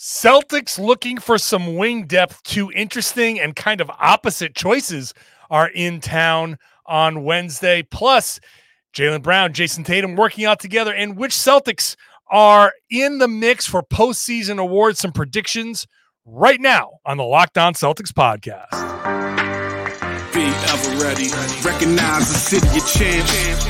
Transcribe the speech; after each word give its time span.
Celtics 0.00 0.78
looking 0.78 1.18
for 1.18 1.36
some 1.36 1.76
wing 1.76 2.06
depth. 2.06 2.42
Two 2.42 2.72
interesting 2.72 3.38
and 3.38 3.54
kind 3.54 3.82
of 3.82 3.90
opposite 3.90 4.54
choices 4.54 5.12
are 5.50 5.68
in 5.68 6.00
town 6.00 6.56
on 6.86 7.22
Wednesday. 7.22 7.82
Plus, 7.82 8.40
Jaylen 8.94 9.22
Brown, 9.22 9.52
Jayson 9.52 9.84
Tatum 9.84 10.16
working 10.16 10.46
out 10.46 10.58
together, 10.58 10.94
and 10.94 11.18
which 11.18 11.32
Celtics 11.32 11.96
are 12.30 12.72
in 12.88 13.18
the 13.18 13.28
mix 13.28 13.66
for 13.66 13.82
postseason 13.82 14.58
awards. 14.58 15.00
Some 15.00 15.12
predictions 15.12 15.86
right 16.24 16.62
now 16.62 16.92
on 17.04 17.18
the 17.18 17.24
Locked 17.24 17.58
On 17.58 17.74
Celtics 17.74 18.10
podcast. 18.10 18.70
Be 20.32 20.44
ever 20.44 21.04
ready. 21.04 21.28
Recognize 21.62 22.26
the 22.26 22.38
city 22.38 22.68
of 22.68 22.86
champs. 22.86 23.69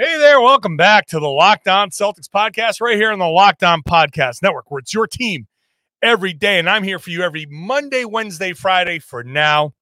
Hey 0.00 0.16
there, 0.16 0.40
welcome 0.40 0.76
back 0.76 1.08
to 1.08 1.18
the 1.18 1.28
Locked 1.28 1.66
On 1.66 1.90
Celtics 1.90 2.28
podcast, 2.32 2.80
right 2.80 2.94
here 2.94 3.10
on 3.10 3.18
the 3.18 3.26
Locked 3.26 3.64
On 3.64 3.82
Podcast 3.82 4.42
Network, 4.42 4.70
where 4.70 4.78
it's 4.78 4.94
your 4.94 5.08
team 5.08 5.48
every 6.02 6.32
day. 6.32 6.60
And 6.60 6.70
I'm 6.70 6.84
here 6.84 7.00
for 7.00 7.10
you 7.10 7.22
every 7.22 7.46
Monday, 7.50 8.04
Wednesday, 8.04 8.52
Friday 8.52 9.00
for 9.00 9.24
now, 9.24 9.74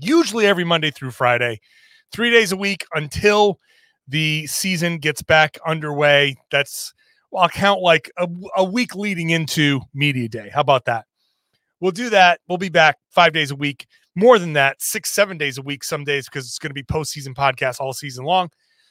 usually 0.00 0.46
every 0.46 0.64
Monday 0.64 0.90
through 0.90 1.10
Friday, 1.10 1.60
three 2.10 2.30
days 2.30 2.50
a 2.50 2.56
week 2.56 2.86
until 2.94 3.58
the 4.08 4.46
season 4.46 4.96
gets 4.96 5.20
back 5.20 5.58
underway. 5.66 6.38
That's, 6.50 6.94
I'll 7.36 7.50
count 7.50 7.82
like 7.82 8.10
a, 8.16 8.26
a 8.56 8.64
week 8.64 8.94
leading 8.94 9.28
into 9.28 9.82
Media 9.92 10.30
Day. 10.30 10.48
How 10.48 10.62
about 10.62 10.86
that? 10.86 11.04
We'll 11.78 11.92
do 11.92 12.08
that. 12.08 12.40
We'll 12.48 12.56
be 12.56 12.70
back 12.70 12.96
five 13.10 13.34
days 13.34 13.50
a 13.50 13.56
week, 13.56 13.86
more 14.14 14.38
than 14.38 14.54
that, 14.54 14.80
six, 14.80 15.10
seven 15.12 15.36
days 15.36 15.58
a 15.58 15.62
week, 15.62 15.84
some 15.84 16.04
days, 16.04 16.24
because 16.24 16.46
it's 16.46 16.58
going 16.58 16.70
to 16.70 16.74
be 16.74 16.82
postseason 16.82 17.34
podcasts 17.34 17.80
all 17.80 17.92
season 17.92 18.24
long. 18.24 18.48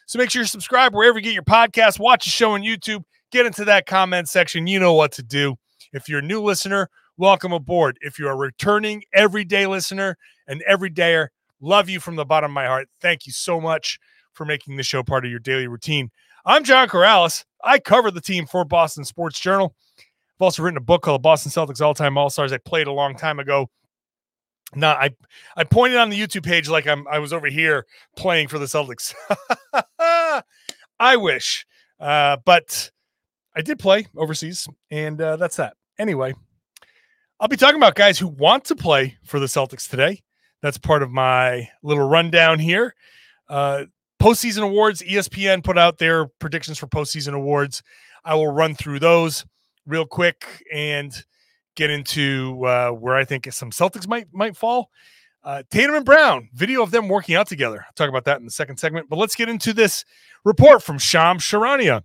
So 0.10 0.18
make 0.18 0.32
sure 0.32 0.42
you 0.42 0.48
subscribe 0.48 0.96
wherever 0.96 1.20
you 1.20 1.24
get 1.24 1.36
your 1.36 1.44
podcast, 1.44 2.00
watch 2.00 2.26
the 2.26 2.32
show 2.32 2.54
on 2.54 2.64
YouTube, 2.64 3.04
get 3.32 3.46
into 3.46 3.64
that 3.66 3.86
comment 3.86 4.28
section. 4.28 4.66
You 4.66 4.80
know 4.80 4.96
what 4.96 5.12
to 5.12 5.22
do. 5.22 5.56
If 5.94 6.10
you're 6.10 6.18
a 6.18 6.24
new 6.24 6.42
listener, 6.42 6.90
welcome 7.18 7.54
aboard. 7.54 7.96
If 8.02 8.18
you're 8.18 8.32
a 8.32 8.36
returning 8.36 9.04
everyday 9.14 9.68
listener 9.68 10.18
and 10.48 10.64
everydayer, 10.68 11.28
love 11.62 11.90
you 11.90 12.00
from 12.00 12.16
the 12.16 12.26
bottom 12.26 12.50
of 12.50 12.56
my 12.56 12.66
heart. 12.66 12.88
Thank 13.00 13.28
you 13.28 13.32
so 13.32 13.62
much 13.62 14.00
for 14.34 14.46
making 14.46 14.78
the 14.78 14.84
show 14.84 15.04
part 15.04 15.26
of 15.26 15.30
your 15.30 15.42
daily 15.42 15.68
routine. 15.68 16.10
I'm 16.44 16.64
John 16.64 16.88
Karalis. 16.90 17.46
I 17.64 17.78
cover 17.78 18.10
the 18.10 18.20
team 18.20 18.48
for 18.48 18.66
Boston 18.66 19.06
Sports 19.06 19.40
Journal. 19.40 19.76
I've 20.00 20.42
also 20.42 20.64
written 20.64 20.78
a 20.78 20.82
book 20.82 21.04
called 21.04 21.22
Boston 21.22 21.52
Celtics 21.52 21.82
All 21.82 21.94
Time 21.94 22.18
All 22.18 22.32
Stars. 22.32 22.52
I 22.52 22.58
played 22.58 22.88
a 22.88 22.92
long 22.92 23.16
time 23.16 23.38
ago. 23.38 23.70
No, 24.76 24.90
I 24.90 25.10
I 25.56 25.64
pointed 25.64 25.98
on 25.98 26.10
the 26.10 26.20
YouTube 26.20 26.44
page 26.44 26.70
like 26.70 26.88
I'm 26.88 27.08
I 27.08 27.20
was 27.20 27.34
over 27.34 27.48
here 27.48 27.86
playing 28.16 28.48
for 28.48 28.60
the 28.60 28.66
Celtics. 28.66 29.14
I 31.00 31.16
wish, 31.18 31.66
uh, 32.00 32.38
but 32.46 32.92
I 33.56 33.62
did 33.62 33.80
play 33.80 34.08
overseas, 34.16 34.68
and 34.92 35.20
uh, 35.20 35.38
that's 35.38 35.56
that. 35.56 35.76
Anyway, 35.98 36.34
I'll 37.40 37.48
be 37.48 37.58
talking 37.58 37.78
about 37.78 37.96
guys 37.96 38.20
who 38.20 38.28
want 38.28 38.66
to 38.66 38.76
play 38.76 39.18
for 39.24 39.40
the 39.40 39.48
Celtics 39.48 39.90
today. 39.90 40.22
That's 40.62 40.78
part 40.78 41.04
of 41.04 41.10
my 41.10 41.70
little 41.82 42.08
rundown 42.08 42.60
here. 42.60 42.94
Uh, 43.48 43.86
postseason 44.22 44.64
awards, 44.64 45.02
ESPN 45.02 45.64
put 45.64 45.78
out 45.78 45.98
their 45.98 46.28
predictions 46.40 46.78
for 46.78 46.88
postseason 46.88 47.34
awards. 47.34 47.82
I 48.24 48.36
will 48.36 48.52
run 48.52 48.76
through 48.76 49.00
those 49.00 49.46
real 49.88 50.06
quick 50.06 50.64
and 50.72 51.14
get 51.76 51.90
into 51.90 52.66
uh, 52.66 52.90
where 52.92 53.16
I 53.16 53.26
think 53.26 53.52
some 53.52 53.72
Celtics 53.72 54.08
might 54.08 54.28
might 54.34 54.58
fall. 54.58 54.90
Uh, 55.44 55.64
Tatum 55.72 55.96
and 55.96 56.06
Brown, 56.06 56.50
video 56.54 56.84
of 56.84 56.92
them 56.92 57.08
working 57.08 57.36
out 57.36 57.48
together. 57.48 57.86
I'll 57.86 57.94
talk 57.96 58.10
about 58.10 58.26
that 58.26 58.40
in 58.40 58.46
the 58.46 58.52
second 58.52 58.78
segment. 58.78 59.08
But 59.10 59.18
let's 59.18 59.36
get 59.36 59.48
into 59.48 59.72
this 59.72 60.04
report 60.44 60.84
from 60.84 60.98
Shams 60.98 61.44
Charania. 61.44 62.04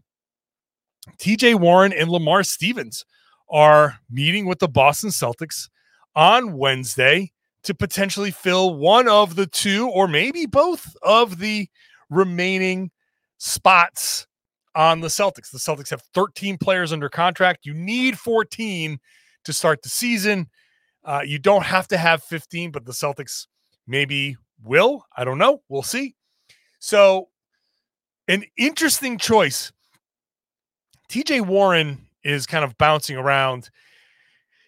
TJ 1.19 1.57
Warren 1.57 1.93
and 1.93 2.09
Lamar 2.09 2.43
Stevens 2.45 3.05
are 3.51 3.99
meeting 4.09 4.47
with 4.47 4.61
the 4.61 4.69
Boston 4.69 5.11
Celtics 5.11 5.69
on 6.15 6.57
Wednesday 6.57 7.33
to 7.65 7.75
potentially 7.75 8.31
fill 8.31 8.77
one 8.77 9.09
of 9.09 9.37
the 9.37 9.47
two 9.47 9.89
or 9.89 10.07
maybe 10.07 10.47
both 10.47 10.95
of 11.03 11.39
the 11.39 11.69
remaining 12.11 12.91
spots 13.39 14.27
on 14.75 15.01
the 15.01 15.09
Celtics. 15.09 15.51
The 15.51 15.59
Celtics 15.59 15.91
have 15.91 16.03
13 16.15 16.59
players 16.59 16.93
under 16.93 17.09
contract. 17.09 17.67
You 17.67 17.75
need 17.75 18.19
14 18.19 18.99
to 19.45 19.53
start 19.53 19.83
the 19.83 19.89
season. 19.89 20.49
Uh, 21.05 21.21
you 21.25 21.39
don't 21.39 21.65
have 21.65 21.87
to 21.89 21.97
have 21.97 22.23
15, 22.25 22.71
but 22.71 22.85
the 22.85 22.93
Celtics 22.93 23.47
maybe 23.87 24.37
will. 24.63 25.05
I 25.17 25.25
don't 25.25 25.39
know. 25.39 25.63
We'll 25.69 25.83
see. 25.83 26.15
So, 26.79 27.29
an 28.29 28.45
interesting 28.57 29.19
choice. 29.19 29.73
TJ 31.11 31.43
Warren 31.47 32.07
is 32.23 32.47
kind 32.47 32.65
of 32.65 32.77
bouncing 32.79 33.17
around. 33.17 33.71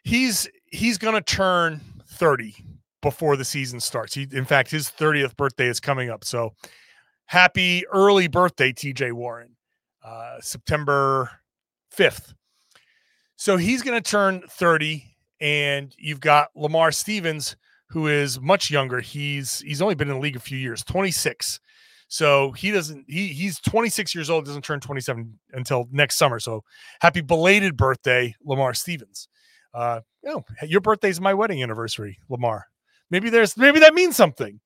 He's 0.04 0.48
he's 0.66 0.98
going 0.98 1.14
to 1.14 1.22
turn 1.22 1.80
30 2.08 2.54
before 3.00 3.36
the 3.36 3.44
season 3.44 3.80
starts. 3.80 4.14
He, 4.14 4.26
in 4.32 4.44
fact, 4.44 4.70
his 4.70 4.90
30th 4.90 5.36
birthday 5.36 5.68
is 5.68 5.80
coming 5.80 6.10
up. 6.10 6.24
So, 6.24 6.54
happy 7.26 7.86
early 7.88 8.28
birthday, 8.28 8.72
TJ 8.72 9.12
Warren, 9.12 9.56
uh, 10.04 10.36
September 10.40 11.30
5th. 11.96 12.34
So 13.36 13.56
he's 13.56 13.82
going 13.82 14.02
to 14.02 14.10
turn 14.10 14.42
30, 14.48 15.04
and 15.40 15.94
you've 15.98 16.20
got 16.20 16.48
Lamar 16.56 16.90
Stevens, 16.90 17.56
who 17.90 18.08
is 18.08 18.40
much 18.40 18.70
younger. 18.70 19.00
He's 19.00 19.60
he's 19.60 19.82
only 19.82 19.94
been 19.94 20.08
in 20.08 20.14
the 20.14 20.20
league 20.20 20.36
a 20.36 20.40
few 20.40 20.58
years, 20.58 20.82
26. 20.84 21.60
So 22.08 22.52
he 22.52 22.70
doesn't 22.70 23.04
he 23.08 23.28
he's 23.28 23.60
26 23.60 24.14
years 24.14 24.30
old, 24.30 24.46
doesn't 24.46 24.64
turn 24.64 24.80
27 24.80 25.38
until 25.52 25.86
next 25.90 26.16
summer. 26.16 26.40
So 26.40 26.64
happy 27.00 27.20
belated 27.20 27.76
birthday, 27.76 28.34
Lamar 28.44 28.74
Stevens. 28.74 29.28
Uh, 29.74 30.00
you 30.24 30.30
know, 30.30 30.44
your 30.66 30.80
birthday's 30.80 31.20
my 31.20 31.34
wedding 31.34 31.62
anniversary, 31.62 32.18
Lamar. 32.28 32.66
Maybe 33.10 33.28
there's 33.28 33.56
maybe 33.56 33.80
that 33.80 33.94
means 33.94 34.16
something. 34.16 34.60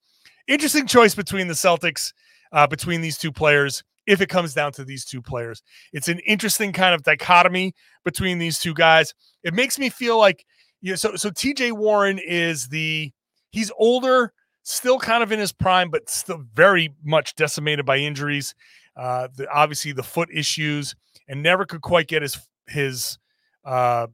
Interesting 0.47 0.87
choice 0.87 1.13
between 1.13 1.47
the 1.47 1.53
Celtics, 1.53 2.13
uh, 2.51 2.67
between 2.67 3.01
these 3.01 3.17
two 3.17 3.31
players 3.31 3.83
if 4.07 4.21
it 4.21 4.29
comes 4.29 4.53
down 4.53 4.71
to 4.73 4.83
these 4.83 5.05
two 5.05 5.21
players. 5.21 5.61
It's 5.93 6.07
an 6.07 6.19
interesting 6.19 6.73
kind 6.73 6.95
of 6.95 7.03
dichotomy 7.03 7.73
between 8.03 8.39
these 8.39 8.59
two 8.59 8.73
guys. 8.73 9.13
It 9.43 9.53
makes 9.53 9.77
me 9.77 9.89
feel 9.89 10.17
like 10.17 10.45
you 10.81 10.91
know, 10.91 10.95
so 10.95 11.15
so 11.15 11.29
TJ 11.29 11.73
Warren 11.73 12.19
is 12.19 12.67
the 12.69 13.11
he's 13.51 13.71
older, 13.77 14.33
still 14.63 14.99
kind 14.99 15.23
of 15.23 15.31
in 15.31 15.39
his 15.39 15.51
prime, 15.51 15.89
but 15.89 16.09
still 16.09 16.43
very 16.53 16.93
much 17.03 17.35
decimated 17.35 17.85
by 17.85 17.97
injuries. 17.97 18.55
Uh, 18.95 19.27
the, 19.35 19.49
obviously 19.49 19.93
the 19.93 20.03
foot 20.03 20.29
issues, 20.33 20.95
and 21.27 21.41
never 21.41 21.65
could 21.65 21.81
quite 21.81 22.07
get 22.07 22.21
his 22.21 22.37
his 22.67 23.19
uh, 23.63 24.07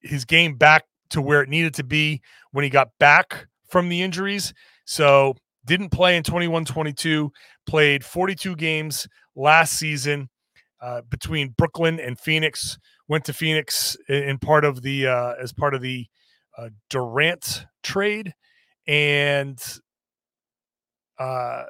his 0.00 0.24
game 0.24 0.56
back 0.56 0.84
to 1.10 1.22
where 1.22 1.42
it 1.42 1.48
needed 1.48 1.74
to 1.74 1.84
be 1.84 2.20
when 2.52 2.64
he 2.64 2.70
got 2.70 2.90
back 2.98 3.46
from 3.68 3.88
the 3.88 4.02
injuries. 4.02 4.52
So 4.84 5.36
didn't 5.66 5.90
play 5.90 6.16
in 6.16 6.22
21 6.22 6.64
22, 6.64 7.32
played 7.66 8.04
42 8.04 8.56
games 8.56 9.06
last 9.34 9.74
season 9.78 10.28
uh, 10.80 11.02
between 11.08 11.54
Brooklyn 11.56 12.00
and 12.00 12.18
Phoenix. 12.18 12.78
Went 13.08 13.24
to 13.26 13.32
Phoenix 13.32 13.96
in 14.08 14.38
part 14.38 14.64
of 14.64 14.82
the 14.82 15.06
uh, 15.06 15.34
as 15.40 15.52
part 15.52 15.74
of 15.74 15.82
the 15.82 16.06
uh, 16.56 16.70
Durant 16.88 17.66
trade, 17.82 18.32
and 18.86 19.62
uh, 21.18 21.64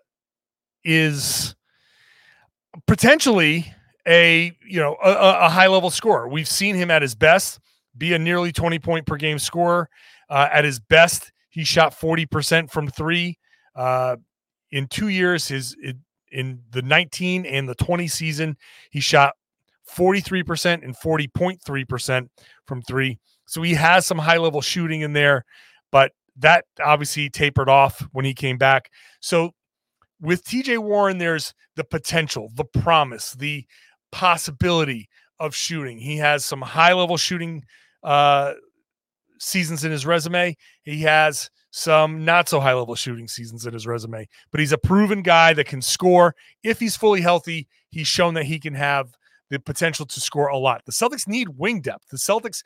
is 0.85 1.57
potentially 2.87 3.73
a 4.07 4.53
you 4.65 4.79
know 4.79 4.97
a, 5.03 5.47
a 5.47 5.49
high 5.49 5.67
level 5.67 5.91
scorer. 5.91 6.29
We've 6.29 6.49
seen 6.49 6.77
him 6.77 6.91
at 6.91 7.03
his 7.03 7.15
best 7.15 7.59
be 7.97 8.13
a 8.15 8.19
nearly 8.19 8.53
20 8.53 8.79
point 8.79 9.07
per 9.07 9.17
game 9.17 9.39
scorer. 9.39 9.89
Uh, 10.29 10.49
at 10.53 10.65
his 10.65 10.81
best, 10.81 11.33
he 11.51 11.65
shot 11.65 11.95
40% 11.99 12.71
from 12.71 12.89
three. 12.89 13.39
Uh, 13.75 14.17
in 14.71 14.87
two 14.87 15.09
years, 15.09 15.49
his 15.49 15.77
in 16.31 16.61
the 16.71 16.83
19 16.83 17.47
and 17.47 17.69
the 17.69 17.75
20 17.77 18.09
season, 18.09 18.57
he 18.91 19.01
shot 19.01 19.35
43% 19.97 20.83
and 20.83 20.97
40.3% 20.97 22.29
from 22.67 22.83
three. 22.83 23.19
So 23.47 23.63
he 23.63 23.75
has 23.75 24.07
some 24.07 24.19
high 24.19 24.39
level 24.39 24.61
shooting 24.61 25.03
in 25.03 25.13
there, 25.13 25.45
but 25.93 26.13
that 26.37 26.65
obviously 26.85 27.31
tapered 27.31 27.69
off 27.69 28.01
when 28.13 28.25
he 28.25 28.35
came 28.35 28.59
back. 28.59 28.91
So 29.21 29.53
with 30.21 30.45
TJ 30.45 30.79
Warren, 30.79 31.19
there's 31.19 31.55
the 31.77 31.85
potential, 31.85 32.51
the 32.55 32.65
promise, 32.65 33.33
the 33.33 33.65
possibility 34.11 35.09
of 35.39 35.55
shooting. 35.55 35.99
He 35.99 36.17
has 36.17 36.45
some 36.45 36.63
high 36.63 36.95
level 36.95 37.17
shooting 37.17 37.65
uh, 38.03 38.55
seasons 39.39 39.85
in 39.85 39.93
his 39.93 40.07
resume. 40.07 40.57
He 40.83 41.03
has 41.03 41.51
some 41.77 42.25
not 42.25 42.49
so 42.49 42.61
high 42.61 42.73
level 42.73 42.95
shooting 42.95 43.27
seasons 43.27 43.67
in 43.67 43.75
his 43.75 43.85
resume, 43.85 44.29
but 44.53 44.61
he's 44.61 44.71
a 44.71 44.79
proven 44.79 45.23
guy 45.23 45.53
that 45.53 45.67
can 45.67 45.83
score. 45.83 46.37
If 46.63 46.79
he's 46.79 46.97
fully 46.97 47.21
healthy, 47.21 47.67
he's 47.91 48.07
shown 48.07 48.35
that 48.35 48.45
he 48.45 48.61
can 48.61 48.75
have 48.75 49.17
the 49.51 49.59
potential 49.59 50.07
to 50.07 50.21
score 50.21 50.47
a 50.47 50.57
lot. 50.57 50.85
The 50.87 50.93
Celtics 50.93 51.27
need 51.27 51.49
wing 51.49 51.81
depth. 51.81 52.11
The 52.11 52.17
Celtics 52.17 52.63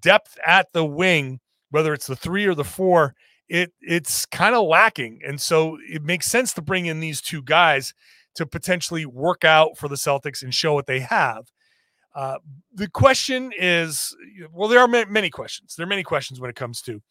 depth 0.00 0.38
at 0.46 0.72
the 0.72 0.82
wing, 0.82 1.40
whether 1.72 1.92
it's 1.92 2.06
the 2.06 2.16
three 2.16 2.46
or 2.46 2.54
the 2.54 2.64
four, 2.64 3.14
it 3.50 3.74
it's 3.82 4.24
kind 4.24 4.54
of 4.54 4.66
lacking. 4.66 5.20
And 5.26 5.38
so 5.38 5.76
it 5.86 6.02
makes 6.02 6.26
sense 6.26 6.54
to 6.54 6.62
bring 6.62 6.86
in 6.86 7.00
these 7.00 7.20
two 7.20 7.42
guys 7.42 7.92
to 8.36 8.46
potentially 8.46 9.04
work 9.04 9.44
out 9.44 9.76
for 9.76 9.88
the 9.88 9.96
Celtics 9.96 10.42
and 10.42 10.54
show 10.54 10.72
what 10.72 10.86
they 10.86 11.00
have. 11.00 11.52
Uh, 12.14 12.38
the 12.72 12.88
question 12.88 13.52
is 13.58 14.16
well, 14.54 14.70
there 14.70 14.80
are 14.80 14.88
many 14.88 15.28
questions. 15.28 15.76
There 15.76 15.84
are 15.84 15.86
many 15.86 16.02
questions 16.02 16.40
when 16.40 16.48
it 16.48 16.56
comes 16.56 16.80
to 16.82 17.02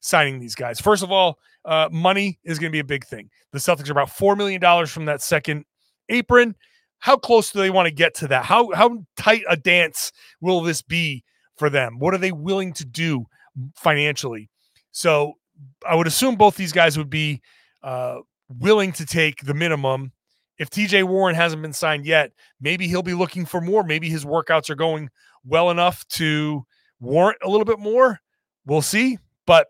signing 0.00 0.40
these 0.40 0.54
guys. 0.54 0.80
First 0.80 1.02
of 1.02 1.12
all, 1.12 1.38
uh, 1.64 1.88
money 1.92 2.38
is 2.44 2.58
going 2.58 2.70
to 2.70 2.74
be 2.74 2.80
a 2.80 2.84
big 2.84 3.04
thing. 3.04 3.30
The 3.52 3.58
Celtics 3.58 3.88
are 3.88 3.92
about 3.92 4.08
$4 4.08 4.36
million 4.36 4.86
from 4.86 5.04
that 5.04 5.22
second 5.22 5.64
apron. 6.08 6.56
How 6.98 7.16
close 7.16 7.50
do 7.50 7.60
they 7.60 7.70
want 7.70 7.86
to 7.86 7.94
get 7.94 8.14
to 8.16 8.28
that? 8.28 8.44
How, 8.44 8.70
how 8.72 9.04
tight 9.16 9.42
a 9.48 9.56
dance 9.56 10.12
will 10.40 10.60
this 10.60 10.82
be 10.82 11.24
for 11.56 11.70
them? 11.70 11.98
What 11.98 12.14
are 12.14 12.18
they 12.18 12.32
willing 12.32 12.72
to 12.74 12.84
do 12.84 13.26
financially? 13.76 14.50
So 14.92 15.34
I 15.86 15.94
would 15.94 16.06
assume 16.06 16.36
both 16.36 16.56
these 16.56 16.72
guys 16.72 16.98
would 16.98 17.10
be 17.10 17.40
uh, 17.82 18.18
willing 18.48 18.92
to 18.92 19.06
take 19.06 19.42
the 19.44 19.54
minimum. 19.54 20.12
If 20.58 20.68
TJ 20.70 21.04
Warren 21.04 21.34
hasn't 21.34 21.62
been 21.62 21.72
signed 21.72 22.04
yet, 22.04 22.32
maybe 22.60 22.86
he'll 22.86 23.02
be 23.02 23.14
looking 23.14 23.46
for 23.46 23.60
more. 23.60 23.82
Maybe 23.82 24.10
his 24.10 24.24
workouts 24.24 24.68
are 24.68 24.74
going 24.74 25.08
well 25.44 25.70
enough 25.70 26.06
to 26.08 26.66
warrant 27.00 27.38
a 27.42 27.48
little 27.48 27.64
bit 27.64 27.78
more. 27.78 28.20
We'll 28.66 28.82
see. 28.82 29.18
But 29.46 29.68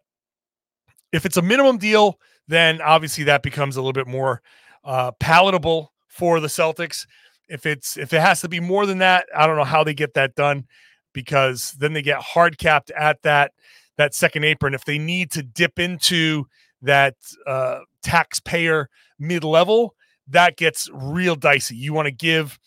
if 1.12 1.26
it's 1.26 1.36
a 1.36 1.42
minimum 1.42 1.78
deal, 1.78 2.18
then 2.48 2.80
obviously 2.80 3.24
that 3.24 3.42
becomes 3.42 3.76
a 3.76 3.80
little 3.80 3.92
bit 3.92 4.06
more 4.06 4.42
uh, 4.84 5.12
palatable 5.12 5.92
for 6.08 6.40
the 6.40 6.48
Celtics. 6.48 7.06
If 7.48 7.66
it's 7.66 7.96
if 7.96 8.12
it 8.12 8.20
has 8.20 8.40
to 8.42 8.48
be 8.48 8.60
more 8.60 8.86
than 8.86 8.98
that, 8.98 9.26
I 9.36 9.46
don't 9.46 9.56
know 9.56 9.64
how 9.64 9.84
they 9.84 9.94
get 9.94 10.14
that 10.14 10.34
done 10.34 10.66
because 11.12 11.72
then 11.78 11.92
they 11.92 12.02
get 12.02 12.20
hard 12.20 12.58
capped 12.58 12.90
at 12.92 13.22
that 13.22 13.52
that 13.96 14.14
second 14.14 14.44
apron. 14.44 14.74
If 14.74 14.84
they 14.84 14.98
need 14.98 15.30
to 15.32 15.42
dip 15.42 15.78
into 15.78 16.46
that 16.82 17.16
uh, 17.46 17.80
taxpayer 18.02 18.88
mid 19.18 19.44
level, 19.44 19.94
that 20.28 20.56
gets 20.56 20.88
real 20.92 21.34
dicey. 21.34 21.76
You 21.76 21.92
want 21.92 22.06
to 22.06 22.12
give 22.12 22.58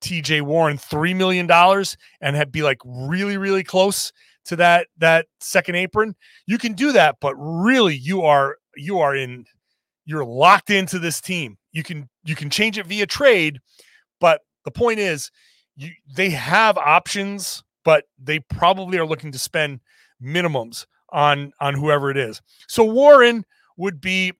TJ 0.00 0.42
Warren 0.42 0.78
three 0.78 1.14
million 1.14 1.46
dollars 1.46 1.96
and 2.20 2.36
have, 2.36 2.52
be 2.52 2.62
like 2.62 2.78
really 2.84 3.36
really 3.36 3.64
close 3.64 4.12
to 4.48 4.56
that 4.56 4.88
that 4.98 5.26
second 5.40 5.76
apron. 5.76 6.16
You 6.46 6.58
can 6.58 6.72
do 6.72 6.92
that, 6.92 7.16
but 7.20 7.34
really 7.36 7.94
you 7.94 8.22
are 8.22 8.56
you 8.76 8.98
are 8.98 9.14
in 9.14 9.44
you're 10.04 10.24
locked 10.24 10.70
into 10.70 10.98
this 10.98 11.20
team. 11.20 11.58
You 11.72 11.82
can 11.82 12.08
you 12.24 12.34
can 12.34 12.50
change 12.50 12.78
it 12.78 12.86
via 12.86 13.06
trade, 13.06 13.60
but 14.20 14.40
the 14.64 14.70
point 14.70 14.98
is 14.98 15.30
you 15.76 15.90
they 16.14 16.30
have 16.30 16.78
options, 16.78 17.62
but 17.84 18.04
they 18.18 18.40
probably 18.40 18.98
are 18.98 19.06
looking 19.06 19.32
to 19.32 19.38
spend 19.38 19.80
minimums 20.22 20.86
on 21.10 21.52
on 21.60 21.74
whoever 21.74 22.10
it 22.10 22.16
is. 22.16 22.40
So 22.68 22.84
Warren 22.84 23.44
would 23.76 24.00
be 24.00 24.32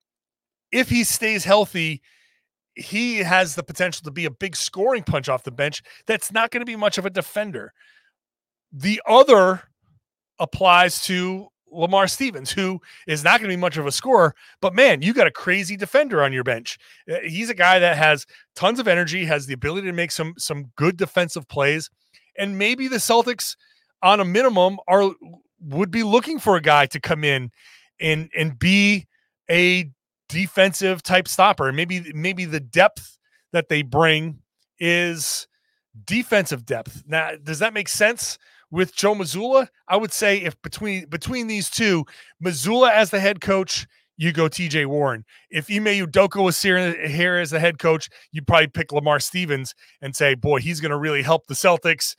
if 0.73 0.89
he 0.89 1.05
stays 1.05 1.45
healthy, 1.45 2.01
he 2.75 3.19
has 3.19 3.55
the 3.55 3.63
potential 3.63 4.05
to 4.05 4.11
be 4.11 4.25
a 4.25 4.31
big 4.31 4.57
scoring 4.57 5.03
punch 5.03 5.29
off 5.29 5.45
the 5.45 5.51
bench. 5.51 5.83
That's 6.07 6.33
not 6.33 6.51
going 6.51 6.61
to 6.61 6.67
be 6.67 6.77
much 6.77 6.97
of 6.97 7.05
a 7.05 7.11
defender. 7.11 7.73
The 8.73 9.01
other 9.07 9.68
applies 10.39 11.03
to 11.03 11.49
Lamar 11.71 12.07
Stevens, 12.07 12.51
who 12.51 12.81
is 13.07 13.23
not 13.25 13.41
going 13.41 13.51
to 13.51 13.57
be 13.57 13.61
much 13.61 13.77
of 13.77 13.87
a 13.87 13.93
scorer, 13.93 14.35
but 14.61 14.75
man, 14.75 15.03
you 15.03 15.13
got 15.13 15.27
a 15.27 15.31
crazy 15.31 15.77
defender 15.77 16.23
on 16.23 16.33
your 16.33 16.45
bench. 16.45 16.79
Uh, 17.11 17.17
he's 17.25 17.51
a 17.51 17.55
guy 17.55 17.79
that 17.79 17.97
has 17.97 18.27
tons 18.55 18.79
of 18.79 18.89
energy, 18.89 19.25
has 19.25 19.47
the 19.47 19.55
ability 19.55 19.87
to 19.87 19.93
make 19.93 20.11
some 20.11 20.35
some 20.39 20.71
good 20.77 20.97
defensive 20.97 21.47
plays, 21.49 21.91
and 22.37 22.59
maybe 22.59 22.89
the 22.89 22.97
Celtics, 22.97 23.57
on 24.03 24.21
a 24.21 24.25
minimum, 24.25 24.79
are 24.89 25.11
would 25.61 25.91
be 25.91 26.03
looking 26.03 26.39
for 26.39 26.57
a 26.57 26.63
guy 26.63 26.87
to 26.87 27.01
come 27.01 27.25
in 27.25 27.51
and 28.01 28.31
and 28.37 28.59
be 28.59 29.07
a 29.51 29.91
defensive 30.29 31.03
type 31.03 31.29
stopper. 31.29 31.73
Maybe 31.73 32.13
maybe 32.15 32.45
the 32.45 32.61
depth 32.61 33.19
that 33.53 33.69
they 33.69 33.83
bring 33.83 34.41
is 34.79 35.49
defensive 36.05 36.65
depth. 36.65 37.03
Now, 37.07 37.33
does 37.43 37.59
that 37.59 37.75
make 37.75 37.89
sense? 37.89 38.39
With 38.71 38.95
Joe 38.95 39.15
Mazzulla, 39.15 39.69
I 39.89 39.97
would 39.97 40.13
say 40.13 40.39
if 40.39 40.61
between 40.63 41.07
between 41.07 41.47
these 41.47 41.71
two, 41.71 42.05
Mazzulla 42.43 42.91
as 42.91 43.11
the 43.11 43.21
head 43.21 43.41
coach, 43.41 43.87
you 44.17 44.33
go 44.33 44.49
TJ 44.49 44.87
Warren. 44.87 45.25
If 45.51 45.71
Ime 45.71 45.85
Udoka 45.87 46.43
was 46.43 46.61
here, 46.61 47.07
here 47.07 47.37
as 47.37 47.51
the 47.51 47.61
head 47.61 47.79
coach, 47.79 48.09
you'd 48.33 48.47
probably 48.47 48.67
pick 48.67 48.93
Lamar 48.93 49.21
Stevens 49.21 49.75
and 50.03 50.15
say, 50.15 50.35
boy, 50.35 50.59
he's 50.61 50.81
going 50.81 50.91
to 50.91 50.99
really 50.99 51.23
help 51.23 51.47
the 51.47 51.55
Celtics 51.55 52.17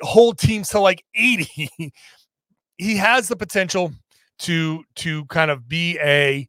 hold 0.00 0.38
teams 0.38 0.68
to 0.68 0.80
like 0.80 1.02
80. 1.14 1.70
he 2.78 2.96
has 2.96 3.28
the 3.28 3.36
potential 3.36 3.92
to 4.40 4.84
to 4.96 5.24
kind 5.26 5.50
of 5.50 5.68
be 5.68 5.98
a 6.00 6.48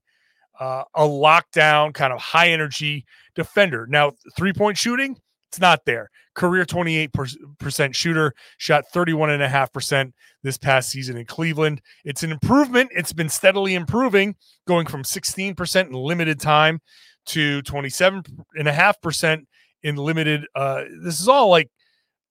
uh, 0.59 0.83
a 0.93 1.03
lockdown 1.03 1.93
kind 1.93 2.13
of 2.13 2.19
high 2.19 2.49
energy 2.49 3.05
defender. 3.33 3.87
Now, 3.87 4.11
three 4.35 4.53
point 4.53 4.77
shooting, 4.77 5.17
it's 5.49 5.59
not 5.59 5.83
there. 5.85 6.09
Career 6.35 6.63
28% 6.63 7.95
shooter, 7.95 8.33
shot 8.57 8.85
31.5% 8.93 10.13
this 10.43 10.57
past 10.57 10.89
season 10.89 11.17
in 11.17 11.25
Cleveland. 11.25 11.81
It's 12.05 12.21
an 12.23 12.31
improvement. 12.31 12.91
It's 12.95 13.11
been 13.11 13.29
steadily 13.29 13.73
improving, 13.73 14.35
going 14.67 14.85
from 14.85 15.03
16% 15.03 15.87
in 15.87 15.93
limited 15.93 16.39
time 16.39 16.79
to 17.27 17.61
27.5% 17.63 19.45
in 19.83 19.95
limited. 19.95 20.45
Uh, 20.53 20.83
this 21.03 21.19
is 21.19 21.27
all 21.27 21.49
like 21.49 21.69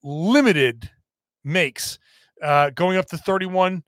limited 0.05 0.89
makes, 1.43 1.99
uh, 2.41 2.71
going 2.71 2.99
up 2.99 3.07
to 3.07 3.17
31%, 3.17 3.83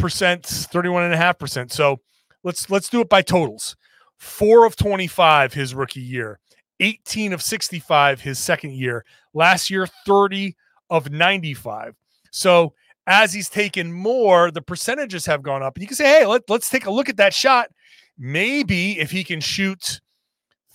31.5%. 0.00 1.72
So 1.72 2.00
let's 2.42 2.68
let's 2.70 2.88
do 2.88 3.00
it 3.00 3.08
by 3.08 3.22
totals. 3.22 3.76
Four 4.16 4.66
of 4.66 4.74
25 4.74 5.54
his 5.54 5.76
rookie 5.76 6.00
year. 6.00 6.40
18 6.80 7.32
of 7.32 7.42
65 7.42 8.20
his 8.20 8.38
second 8.38 8.72
year. 8.72 9.04
Last 9.34 9.70
year, 9.70 9.86
30 10.06 10.56
of 10.90 11.10
95. 11.10 11.94
So 12.30 12.74
as 13.06 13.32
he's 13.32 13.48
taken 13.48 13.92
more, 13.92 14.50
the 14.50 14.62
percentages 14.62 15.26
have 15.26 15.42
gone 15.42 15.62
up. 15.62 15.76
And 15.76 15.82
you 15.82 15.88
can 15.88 15.96
say, 15.96 16.04
hey, 16.04 16.26
let, 16.26 16.48
let's 16.48 16.68
take 16.68 16.86
a 16.86 16.90
look 16.90 17.08
at 17.08 17.16
that 17.16 17.34
shot. 17.34 17.70
Maybe 18.18 18.98
if 18.98 19.10
he 19.10 19.24
can 19.24 19.40
shoot 19.40 20.00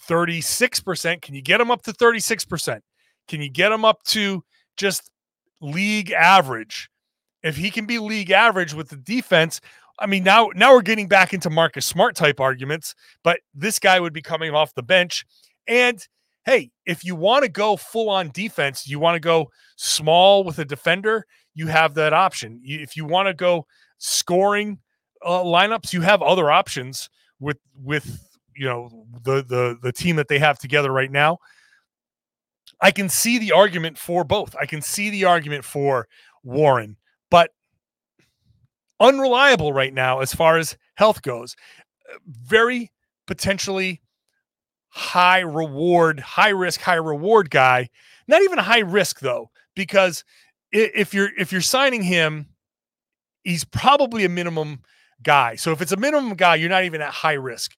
36%, 0.08 1.22
can 1.22 1.36
you 1.36 1.42
get 1.42 1.62
him 1.62 1.72
up 1.72 1.84
to 1.84 1.94
36%? 1.94 2.80
Can 3.28 3.42
you 3.42 3.50
get 3.50 3.72
him 3.72 3.86
up 3.86 4.04
to 4.04 4.44
just 4.78 5.10
league 5.62 6.12
average? 6.12 6.90
If 7.44 7.58
he 7.58 7.70
can 7.70 7.86
be 7.86 8.00
league 8.00 8.32
average 8.32 8.74
with 8.74 8.90
the 8.90 8.96
defense, 8.96 9.62
I 10.00 10.08
mean, 10.08 10.24
now 10.24 10.50
now 10.56 10.74
we're 10.74 10.82
getting 10.82 11.08
back 11.08 11.34
into 11.34 11.50
Marcus 11.50 11.86
Smart 11.86 12.16
type 12.16 12.40
arguments, 12.40 12.96
but 13.24 13.42
this 13.54 13.78
guy 13.80 14.00
would 14.00 14.14
be 14.14 14.22
coming 14.22 14.54
off 14.54 14.74
the 14.74 14.82
bench 14.82 15.26
and 15.68 16.06
hey, 16.46 16.72
if 16.86 17.06
you 17.06 17.16
want 17.16 17.44
to 17.44 17.50
go 17.50 17.78
full 17.78 18.10
on 18.10 18.30
defense, 18.32 18.88
you 18.88 19.00
want 19.00 19.16
to 19.16 19.20
go 19.20 19.50
small 19.78 20.44
with 20.44 20.60
a 20.60 20.66
defender, 20.66 21.26
you 21.56 21.68
have 21.68 21.94
that 21.94 22.14
option. 22.14 22.62
If 22.64 22.98
you 22.98 23.06
want 23.06 23.28
to 23.28 23.34
go 23.34 23.66
scoring 23.98 24.80
uh, 25.26 25.44
lineups, 25.44 25.94
you 25.94 26.02
have 26.02 26.22
other 26.22 26.52
options 26.52 27.10
with 27.40 27.58
with 27.76 28.20
you 28.56 28.66
know 28.66 29.06
the 29.24 29.44
the 29.44 29.78
the 29.82 29.92
team 29.92 30.16
that 30.18 30.28
they 30.28 30.40
have 30.40 30.60
together 30.60 30.92
right 30.92 31.12
now. 31.12 31.40
I 32.82 32.92
can 32.92 33.08
see 33.08 33.38
the 33.38 33.54
argument 33.54 33.98
for 33.98 34.24
both. 34.24 34.56
I 34.60 34.66
can 34.66 34.82
see 34.82 35.10
the 35.10 35.26
argument 35.26 35.64
for 35.64 36.08
Warren, 36.44 36.98
but 37.32 37.52
unreliable 39.00 39.72
right 39.72 39.94
now 39.94 40.20
as 40.20 40.34
far 40.34 40.58
as 40.58 40.78
health 40.96 41.22
goes. 41.22 41.56
Very 42.28 42.92
potentially 43.26 44.02
high 44.94 45.40
reward, 45.40 46.20
high 46.20 46.50
risk, 46.50 46.80
high 46.80 46.94
reward 46.96 47.50
guy. 47.50 47.90
Not 48.28 48.44
even 48.44 48.60
high 48.60 48.80
risk 48.80 49.20
though, 49.20 49.50
because 49.76 50.24
if 50.72 51.14
you're 51.14 51.30
if 51.38 51.52
you're 51.52 51.62
signing 51.62 52.04
him, 52.04 52.48
he's 53.44 53.64
probably 53.64 54.24
a 54.24 54.30
minimum 54.30 54.84
guy. 55.24 55.56
So 55.56 55.72
if 55.72 55.82
it's 55.82 55.92
a 55.92 55.98
minimum 55.98 56.36
guy, 56.36 56.56
you're 56.56 56.70
not 56.70 56.84
even 56.84 57.02
at 57.02 57.12
high 57.12 57.34
risk. 57.34 57.72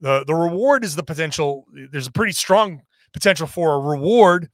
The 0.00 0.24
the 0.26 0.34
reward 0.34 0.82
is 0.82 0.96
the 0.96 1.02
potential. 1.02 1.66
There's 1.90 2.06
a 2.06 2.12
pretty 2.12 2.32
strong 2.32 2.82
potential 3.12 3.46
for 3.46 3.74
a 3.74 3.78
reward, 3.78 4.48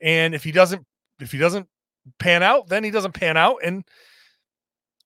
and 0.00 0.32
if 0.32 0.44
he 0.44 0.52
doesn't 0.52 0.86
if 1.20 1.32
he 1.32 1.38
doesn't 1.38 1.66
pan 2.20 2.44
out, 2.44 2.68
then 2.68 2.84
he 2.84 2.92
doesn't 2.92 3.12
pan 3.14 3.36
out, 3.36 3.56
and 3.64 3.84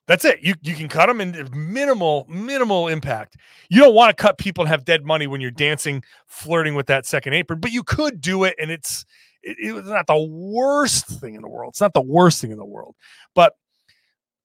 that's 0.08 0.24
it. 0.24 0.40
You 0.42 0.54
you 0.62 0.74
can 0.74 0.88
cut 0.88 1.06
them 1.06 1.20
in 1.20 1.48
minimal 1.54 2.26
minimal 2.28 2.88
impact. 2.88 3.36
You 3.70 3.82
don't 3.82 3.94
want 3.94 4.16
to 4.16 4.22
cut 4.22 4.38
people 4.38 4.64
and 4.64 4.70
have 4.70 4.84
dead 4.84 5.04
money 5.06 5.28
when 5.28 5.40
you're 5.40 5.52
dancing, 5.52 6.02
flirting 6.26 6.74
with 6.74 6.86
that 6.88 7.06
second 7.06 7.34
apron, 7.34 7.60
but 7.60 7.72
you 7.72 7.84
could 7.84 8.20
do 8.20 8.44
it, 8.44 8.56
and 8.60 8.70
it's 8.72 9.06
it, 9.44 9.56
it's 9.60 9.88
not 9.88 10.08
the 10.08 10.18
worst 10.18 11.06
thing 11.06 11.36
in 11.36 11.42
the 11.42 11.48
world. 11.48 11.72
It's 11.72 11.82
not 11.82 11.94
the 11.94 12.02
worst 12.02 12.40
thing 12.40 12.50
in 12.52 12.58
the 12.58 12.66
world, 12.66 12.96
but 13.36 13.54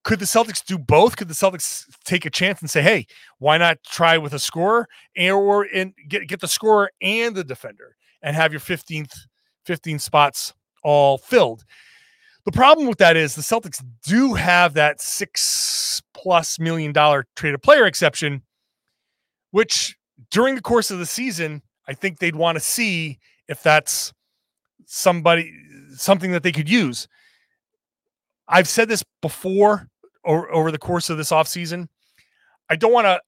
Could 0.04 0.20
the 0.20 0.26
Celtics 0.26 0.64
do 0.66 0.78
both? 0.78 1.16
Could 1.16 1.30
the 1.30 1.34
Celtics 1.34 1.86
take 2.04 2.26
a 2.26 2.30
chance 2.30 2.60
and 2.62 2.70
say, 2.70 2.82
"Hey, 2.82 3.08
why 3.40 3.58
not 3.58 3.78
try 3.84 4.18
with 4.18 4.34
a 4.34 4.40
scorer 4.40 4.88
and 5.16 5.34
or 5.34 5.64
and 5.74 5.94
get 6.10 6.28
get 6.28 6.42
the 6.42 6.48
scorer 6.48 6.92
and 7.02 7.36
the 7.36 7.44
defender 7.44 7.96
and 8.22 8.36
have 8.36 8.52
your 8.52 8.60
15th 8.60 9.14
15 9.66 10.00
spots 10.00 10.54
all 10.84 11.18
filled?" 11.18 11.64
The 12.46 12.52
problem 12.52 12.88
with 12.88 12.98
that 12.98 13.16
is 13.16 13.36
the 13.36 13.42
Celtics 13.42 13.84
do 14.04 14.34
have 14.34 14.74
that 14.74 15.02
6 15.02 16.02
plus 16.14 16.60
million 16.60 16.92
dollar 16.92 17.24
trade 17.24 17.52
traded 17.52 17.64
player 17.64 17.86
exception 17.86 18.42
which 19.54 19.96
during 20.32 20.56
the 20.56 20.62
course 20.62 20.90
of 20.90 20.98
the 20.98 21.06
season, 21.06 21.62
I 21.88 21.94
think 21.94 22.18
they'd 22.18 22.36
want 22.36 22.56
to 22.56 22.60
see 22.60 23.20
if 23.48 23.62
that's 23.62 24.12
somebody 24.88 25.54
something 25.96 26.32
that 26.32 26.42
they 26.42 26.52
could 26.52 26.68
use. 26.68 27.08
I've 28.48 28.68
said 28.68 28.90
this 28.90 29.04
before 29.22 29.90
over, 30.26 30.52
over 30.52 30.72
the 30.72 30.80
course 30.80 31.12
of 31.12 31.18
this 31.18 31.30
offseason. 31.30 31.88
I 32.68 32.76
don't 32.76 32.92
want 32.92 33.06
to 33.06 33.22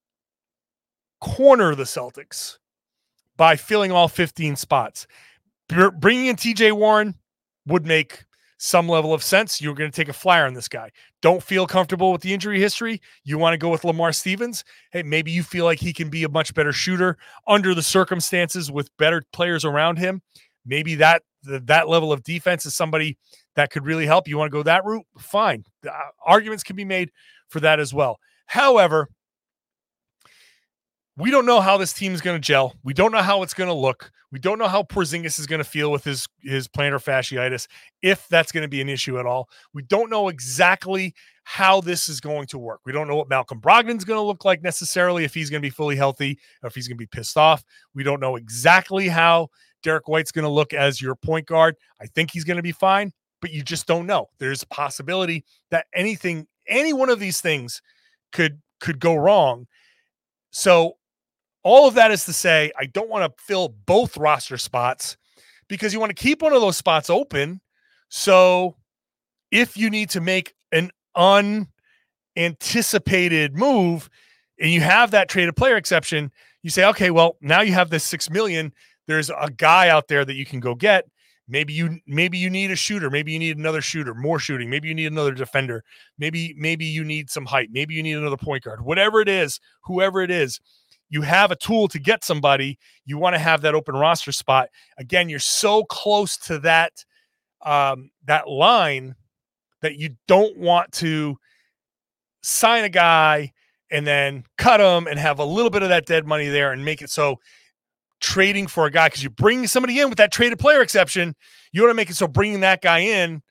corner 1.22 1.76
the 1.76 1.84
Celtics 1.84 2.58
by 3.38 3.56
filling 3.56 3.92
all 3.92 4.08
15 4.08 4.56
spots. 4.56 5.06
Bringing 5.68 6.26
in 6.26 6.38
TJ 6.38 6.72
Warren 6.72 7.14
would 7.68 7.86
make 7.86 8.26
some 8.58 8.88
level 8.88 9.14
of 9.14 9.24
sense. 9.24 9.62
You're 9.62 9.76
going 9.76 9.92
to 9.92 9.96
take 9.96 10.10
a 10.10 10.14
flyer 10.14 10.46
on 10.46 10.54
this 10.54 10.68
guy. 10.68 10.92
Don't 11.22 11.44
feel 11.44 11.68
comfortable 11.68 12.12
with 12.12 12.22
the 12.22 12.34
injury 12.34 12.60
history. 12.60 13.02
You 13.24 13.38
want 13.38 13.54
to 13.54 13.58
go 13.58 13.70
with 13.70 13.84
Lamar 13.84 14.14
Stevens. 14.14 14.64
Hey, 14.92 15.04
maybe 15.04 15.32
you 15.32 15.44
feel 15.44 15.66
like 15.66 15.80
he 15.80 15.94
can 15.94 16.10
be 16.10 16.24
a 16.24 16.30
much 16.30 16.54
better 16.54 16.72
shooter 16.72 17.18
under 17.48 17.74
the 17.74 17.84
circumstances 17.84 18.72
with 18.72 18.96
better 18.98 19.24
players 19.34 19.66
around 19.66 19.98
him. 19.98 20.22
Maybe 20.66 20.96
that 20.96 21.24
that 21.44 21.88
level 21.88 22.12
of 22.12 22.24
defense 22.24 22.66
is 22.66 22.74
somebody 22.74 23.18
that 23.56 23.70
could 23.70 23.86
really 23.86 24.06
help. 24.06 24.28
You 24.28 24.38
want 24.38 24.52
to 24.52 24.58
go 24.58 24.64
that 24.64 24.84
route? 24.84 25.06
Fine. 25.20 25.64
Uh, 25.88 25.92
arguments 26.26 26.64
can 26.64 26.76
be 26.76 26.86
made 26.86 27.12
for 27.50 27.60
that 27.60 27.80
as 27.80 27.94
well. 27.94 28.18
However, 28.48 29.10
we 31.18 31.32
don't 31.32 31.46
know 31.46 31.62
how 31.62 31.78
this 31.78 31.94
team 31.94 32.14
is 32.14 32.22
going 32.22 32.36
to 32.36 32.46
gel. 32.46 32.76
We 32.84 32.94
don't 32.94 33.12
know 33.12 33.22
how 33.22 33.42
it's 33.44 33.54
going 33.54 33.70
to 33.70 33.74
look. 33.74 34.12
We 34.32 34.40
don't 34.40 34.60
know 34.60 34.68
how 34.68 34.84
Porzingis 34.84 35.40
is 35.40 35.48
going 35.48 35.60
to 35.60 35.64
feel 35.64 35.90
with 35.92 36.04
his 36.04 36.28
his 36.42 36.68
plantar 36.68 37.02
fasciitis, 37.02 37.68
if 38.02 38.28
that's 38.28 38.52
going 38.52 38.64
to 38.64 38.68
be 38.68 38.82
an 38.82 38.90
issue 38.90 39.18
at 39.18 39.26
all. 39.26 39.50
We 39.74 39.84
don't 39.84 40.10
know 40.10 40.28
exactly 40.28 41.14
how 41.46 41.80
this 41.80 42.10
is 42.10 42.20
going 42.20 42.48
to 42.48 42.58
work. 42.58 42.82
We 42.86 42.92
don't 42.92 43.08
know 43.08 43.16
what 43.16 43.30
Malcolm 43.30 43.62
Brogdon's 43.62 44.04
going 44.04 44.18
to 44.18 44.24
look 44.26 44.44
like 44.44 44.62
necessarily, 44.62 45.24
if 45.24 45.34
he's 45.34 45.50
going 45.50 45.62
to 45.62 45.66
be 45.66 45.70
fully 45.70 45.96
healthy, 45.96 46.38
or 46.64 46.68
if 46.68 46.76
he's 46.76 46.88
going 46.88 46.98
to 46.98 47.02
be 47.02 47.08
pissed 47.08 47.38
off. 47.38 47.64
We 47.94 48.04
don't 48.04 48.20
know 48.20 48.36
exactly 48.36 49.08
how 49.08 49.50
Derrick 49.84 50.08
White's 50.10 50.32
going 50.32 50.44
to 50.44 50.50
look 50.50 50.74
as 50.74 51.02
your 51.02 51.16
point 51.16 51.46
guard. 51.46 51.78
I 52.02 52.08
think 52.08 52.32
he's 52.32 52.44
going 52.44 52.58
to 52.58 52.64
be 52.64 52.72
fine, 52.74 53.14
but 53.40 53.52
you 53.52 53.62
just 53.62 53.86
don't 53.86 54.08
know. 54.08 54.28
There's 54.40 54.64
a 54.64 54.68
possibility 54.68 55.46
that 55.72 55.86
anything, 55.94 56.48
any 56.68 56.92
one 56.92 57.10
of 57.10 57.20
these 57.20 57.40
things, 57.40 57.82
could 58.34 58.60
could 58.82 59.00
go 59.00 59.16
wrong. 59.16 59.68
So 60.52 60.98
all 61.66 61.88
of 61.88 61.96
that 61.96 62.12
is 62.12 62.24
to 62.26 62.32
say, 62.32 62.72
I 62.80 62.86
don't 62.86 63.10
want 63.10 63.26
to 63.26 63.44
fill 63.44 63.70
both 63.88 64.16
roster 64.18 64.56
spots 64.56 65.18
because 65.68 65.94
you 65.94 66.00
want 66.00 66.12
to 66.12 66.24
keep 66.24 66.44
one 66.44 66.54
of 66.54 66.62
those 66.62 66.78
spots 66.78 67.10
open. 67.10 67.60
So 68.08 68.76
if 69.52 69.76
you 69.76 69.90
need 69.90 70.12
to 70.12 70.22
make 70.22 70.54
an 70.72 70.92
unanticipated 72.38 73.58
move 73.58 74.12
and 74.60 74.70
you 74.70 74.82
have 74.82 75.10
that 75.12 75.28
traded 75.28 75.56
player 75.56 75.76
exception, 75.76 76.32
you 76.62 76.70
say, 76.70 76.86
okay, 76.86 77.10
well, 77.10 77.36
now 77.42 77.62
you 77.62 77.74
have 77.74 77.90
this 77.90 78.04
six 78.04 78.30
million. 78.30 78.72
There's 79.08 79.32
a 79.32 79.50
guy 79.58 79.90
out 79.90 80.08
there 80.08 80.24
that 80.24 80.36
you 80.36 80.46
can 80.46 80.60
go 80.60 80.76
get. 80.76 81.06
Maybe 81.48 81.74
you 81.74 82.00
maybe 82.08 82.40
you 82.40 82.50
need 82.50 82.72
a 82.72 82.76
shooter, 82.76 83.12
maybe 83.12 83.32
you 83.32 83.38
need 83.38 83.58
another 83.58 83.82
shooter, 83.82 84.16
more 84.16 84.40
shooting, 84.40 84.68
maybe 84.68 84.88
you 84.88 84.96
need 84.96 85.12
another 85.12 85.34
defender, 85.34 85.84
maybe 86.18 86.56
maybe 86.58 86.86
you 86.86 87.04
need 87.04 87.30
some 87.30 87.46
height, 87.46 87.70
maybe 87.72 87.94
you 87.94 88.02
need 88.02 88.18
another 88.18 88.38
point 88.38 88.64
guard. 88.64 88.84
Whatever 88.84 89.22
it 89.22 89.30
is, 89.30 89.60
whoever 89.84 90.22
it 90.22 90.32
is, 90.32 90.60
you 91.10 91.22
have 91.22 91.52
a 91.52 91.56
tool 91.56 91.88
to 91.90 92.00
get 92.00 92.24
somebody, 92.24 92.78
you 93.06 93.18
want 93.18 93.36
to 93.36 93.40
have 93.40 93.62
that 93.62 93.76
open 93.76 93.96
roster 93.96 94.32
spot. 94.32 94.70
Again, 94.98 95.30
you're 95.30 95.40
so 95.40 95.84
close 95.84 96.38
to 96.38 96.60
that 96.60 96.92
um, 97.64 98.12
that 98.26 98.48
line 98.48 99.16
that 99.82 99.98
you 99.98 100.16
don't 100.28 100.58
want 100.58 100.92
to 100.94 101.38
sign 102.44 102.84
a 102.84 102.90
guy 102.90 103.52
and 103.92 104.06
then 104.06 104.44
cut 104.58 104.80
him 104.80 105.08
and 105.08 105.20
have 105.20 105.40
a 105.40 105.46
little 105.46 105.70
bit 105.70 105.84
of 105.84 105.90
that 105.90 106.06
dead 106.06 106.26
money 106.26 106.48
there 106.48 106.72
and 106.72 106.84
make 106.84 107.02
it 107.02 107.10
so 107.10 107.40
trading 108.20 108.68
for 108.68 108.86
a 108.86 108.92
guy 108.92 109.08
because 109.08 109.24
you 109.24 109.30
bring 109.30 109.68
somebody 109.68 110.00
in 110.00 110.10
with 110.10 110.18
that 110.18 110.32
traded 110.32 110.60
player 110.60 110.82
exception, 110.82 111.36
you 111.72 111.82
want 111.82 111.92
to 111.92 111.96
make 111.96 112.10
it 112.10 112.16
so 112.16 112.28
bringing 112.28 112.62
that 112.62 112.82
guy 112.82 113.00
in 113.00 113.42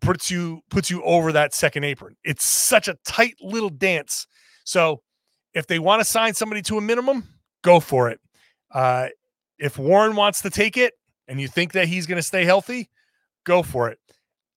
puts 0.00 0.30
you 0.30 0.60
puts 0.70 0.90
you 0.90 1.02
over 1.02 1.32
that 1.32 1.54
second 1.54 1.84
apron. 1.84 2.16
It's 2.24 2.44
such 2.44 2.88
a 2.88 2.96
tight 3.04 3.34
little 3.40 3.68
dance. 3.68 4.26
So 4.64 5.02
if 5.54 5.66
they 5.66 5.78
want 5.78 6.00
to 6.00 6.04
sign 6.04 6.34
somebody 6.34 6.62
to 6.62 6.78
a 6.78 6.80
minimum, 6.80 7.28
go 7.62 7.80
for 7.80 8.10
it. 8.10 8.20
Uh, 8.72 9.08
if 9.58 9.78
Warren 9.78 10.16
wants 10.16 10.42
to 10.42 10.50
take 10.50 10.76
it 10.76 10.94
and 11.28 11.40
you 11.40 11.48
think 11.48 11.72
that 11.72 11.88
he's 11.88 12.06
going 12.06 12.16
to 12.16 12.22
stay 12.22 12.44
healthy, 12.44 12.88
go 13.44 13.62
for 13.62 13.88
it. 13.88 13.98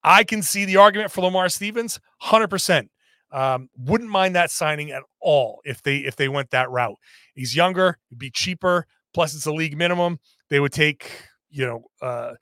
I 0.03 0.23
can 0.23 0.41
see 0.41 0.65
the 0.65 0.77
argument 0.77 1.12
for 1.12 1.21
Lamar 1.21 1.50
Stevens 1.50 2.00
100%. 2.23 2.89
Um, 3.31 3.69
wouldn't 3.77 4.09
mind 4.09 4.35
that 4.35 4.51
signing 4.51 4.91
at 4.91 5.01
all 5.19 5.59
if 5.65 5.81
they 5.81 5.97
if 5.97 6.15
they 6.15 6.29
went 6.29 6.51
that 6.51 6.69
route. 6.69 6.97
He's 7.33 7.55
younger, 7.55 7.97
it'd 8.12 8.19
be 8.19 8.29
cheaper. 8.29 8.85
Plus, 9.13 9.33
it's 9.33 9.47
a 9.47 9.51
league 9.51 9.77
minimum. 9.77 10.19
They 10.50 10.59
would 10.59 10.71
take, 10.71 11.09
you 11.50 11.65
know, 11.65 11.83
uh, 12.01 12.33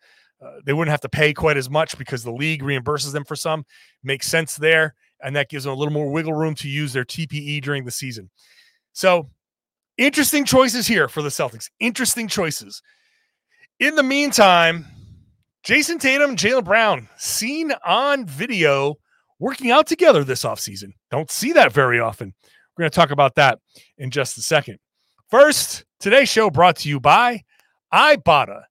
uh, 0.43 0.59
they 0.65 0.73
wouldn't 0.73 0.91
have 0.91 1.01
to 1.01 1.09
pay 1.09 1.33
quite 1.33 1.55
as 1.55 1.69
much 1.69 1.97
because 1.97 2.23
the 2.23 2.31
league 2.31 2.61
reimburses 2.61 3.13
them 3.13 3.23
for 3.23 3.35
some. 3.35 3.65
Makes 4.03 4.27
sense 4.27 4.55
there 4.55 4.95
and 5.23 5.35
that 5.35 5.49
gives 5.49 5.63
them 5.63 5.73
a 5.73 5.75
little 5.75 5.93
more 5.93 6.11
wiggle 6.11 6.33
room 6.33 6.55
to 6.55 6.67
use 6.69 6.93
their 6.93 7.05
TPE 7.05 7.61
during 7.61 7.85
the 7.85 7.91
season. 7.91 8.29
So, 8.93 9.29
interesting 9.97 10.45
choices 10.45 10.87
here 10.87 11.07
for 11.07 11.21
the 11.21 11.29
Celtics. 11.29 11.69
Interesting 11.79 12.27
choices. 12.27 12.81
In 13.79 13.95
the 13.95 14.03
meantime, 14.03 14.85
Jayson 15.63 15.99
Tatum 15.99 16.31
and 16.31 16.39
Jaylen 16.39 16.63
Brown 16.63 17.07
seen 17.17 17.71
on 17.85 18.25
video 18.25 18.95
working 19.39 19.71
out 19.71 19.87
together 19.87 20.23
this 20.23 20.43
offseason. 20.43 20.93
Don't 21.09 21.31
see 21.31 21.51
that 21.53 21.71
very 21.71 21.99
often. 21.99 22.33
We're 22.75 22.83
going 22.83 22.91
to 22.91 22.95
talk 22.95 23.11
about 23.11 23.35
that 23.35 23.59
in 23.97 24.11
just 24.11 24.37
a 24.37 24.41
second. 24.41 24.77
First, 25.29 25.85
today's 25.99 26.29
show 26.29 26.49
brought 26.49 26.77
to 26.77 26.89
you 26.89 26.99
by 26.99 27.43
Ibotta. 27.93 28.63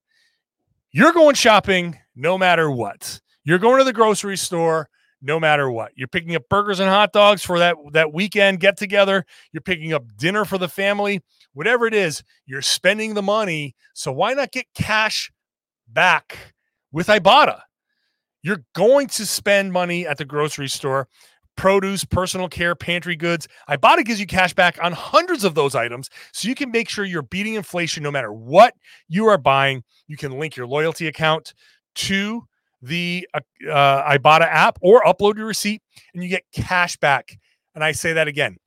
You're 0.91 1.13
going 1.13 1.35
shopping 1.35 1.97
no 2.15 2.37
matter 2.37 2.69
what. 2.69 3.19
You're 3.43 3.59
going 3.59 3.79
to 3.79 3.83
the 3.83 3.93
grocery 3.93 4.37
store 4.37 4.89
no 5.21 5.39
matter 5.39 5.69
what. 5.69 5.91
You're 5.95 6.07
picking 6.07 6.35
up 6.35 6.49
burgers 6.49 6.79
and 6.79 6.89
hot 6.89 7.13
dogs 7.13 7.43
for 7.43 7.59
that 7.59 7.75
that 7.93 8.13
weekend 8.13 8.59
get 8.59 8.77
together. 8.77 9.25
You're 9.51 9.61
picking 9.61 9.93
up 9.93 10.03
dinner 10.17 10.45
for 10.45 10.57
the 10.57 10.67
family. 10.67 11.21
Whatever 11.53 11.85
it 11.85 11.93
is, 11.93 12.23
you're 12.45 12.61
spending 12.61 13.13
the 13.13 13.21
money. 13.21 13.75
So 13.93 14.11
why 14.11 14.33
not 14.33 14.51
get 14.51 14.67
cash 14.73 15.31
back 15.87 16.37
with 16.91 17.07
Ibotta? 17.07 17.61
You're 18.43 18.63
going 18.73 19.07
to 19.07 19.25
spend 19.25 19.71
money 19.71 20.07
at 20.07 20.17
the 20.17 20.25
grocery 20.25 20.67
store, 20.67 21.07
produce, 21.57 22.03
personal 22.03 22.49
care, 22.49 22.73
pantry 22.73 23.15
goods. 23.15 23.47
Ibotta 23.69 24.03
gives 24.03 24.19
you 24.19 24.25
cash 24.25 24.53
back 24.53 24.79
on 24.81 24.93
hundreds 24.93 25.43
of 25.43 25.53
those 25.53 25.75
items 25.75 26.09
so 26.33 26.47
you 26.47 26.55
can 26.55 26.71
make 26.71 26.89
sure 26.89 27.05
you're 27.05 27.21
beating 27.21 27.53
inflation 27.53 28.01
no 28.01 28.09
matter 28.09 28.33
what 28.33 28.73
you 29.07 29.27
are 29.27 29.37
buying. 29.37 29.83
You 30.07 30.17
can 30.17 30.39
link 30.39 30.55
your 30.55 30.65
loyalty 30.65 31.07
account 31.07 31.53
to 31.95 32.47
the 32.81 33.27
uh, 33.33 33.39
uh, 33.69 34.17
Ibotta 34.17 34.47
app 34.47 34.79
or 34.81 35.01
upload 35.03 35.37
your 35.37 35.45
receipt 35.45 35.81
and 36.13 36.23
you 36.23 36.29
get 36.29 36.43
cash 36.53 36.97
back. 36.97 37.37
And 37.75 37.83
I 37.83 37.91
say 37.91 38.13
that 38.13 38.27
again 38.27 38.57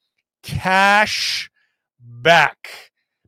cash 0.43 1.51
back 1.99 2.69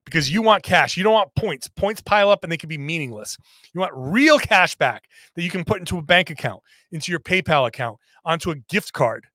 because 0.04 0.30
you 0.30 0.42
want 0.42 0.62
cash. 0.62 0.96
You 0.96 1.02
don't 1.02 1.14
want 1.14 1.34
points. 1.34 1.68
Points 1.68 2.00
pile 2.00 2.30
up 2.30 2.44
and 2.44 2.52
they 2.52 2.56
can 2.56 2.68
be 2.68 2.78
meaningless. 2.78 3.36
You 3.74 3.80
want 3.80 3.92
real 3.94 4.38
cash 4.38 4.76
back 4.76 5.04
that 5.34 5.42
you 5.42 5.50
can 5.50 5.64
put 5.64 5.80
into 5.80 5.98
a 5.98 6.02
bank 6.02 6.30
account, 6.30 6.62
into 6.92 7.10
your 7.10 7.20
PayPal 7.20 7.66
account, 7.66 7.98
onto 8.24 8.50
a 8.50 8.54
gift 8.54 8.92
card. 8.92 9.26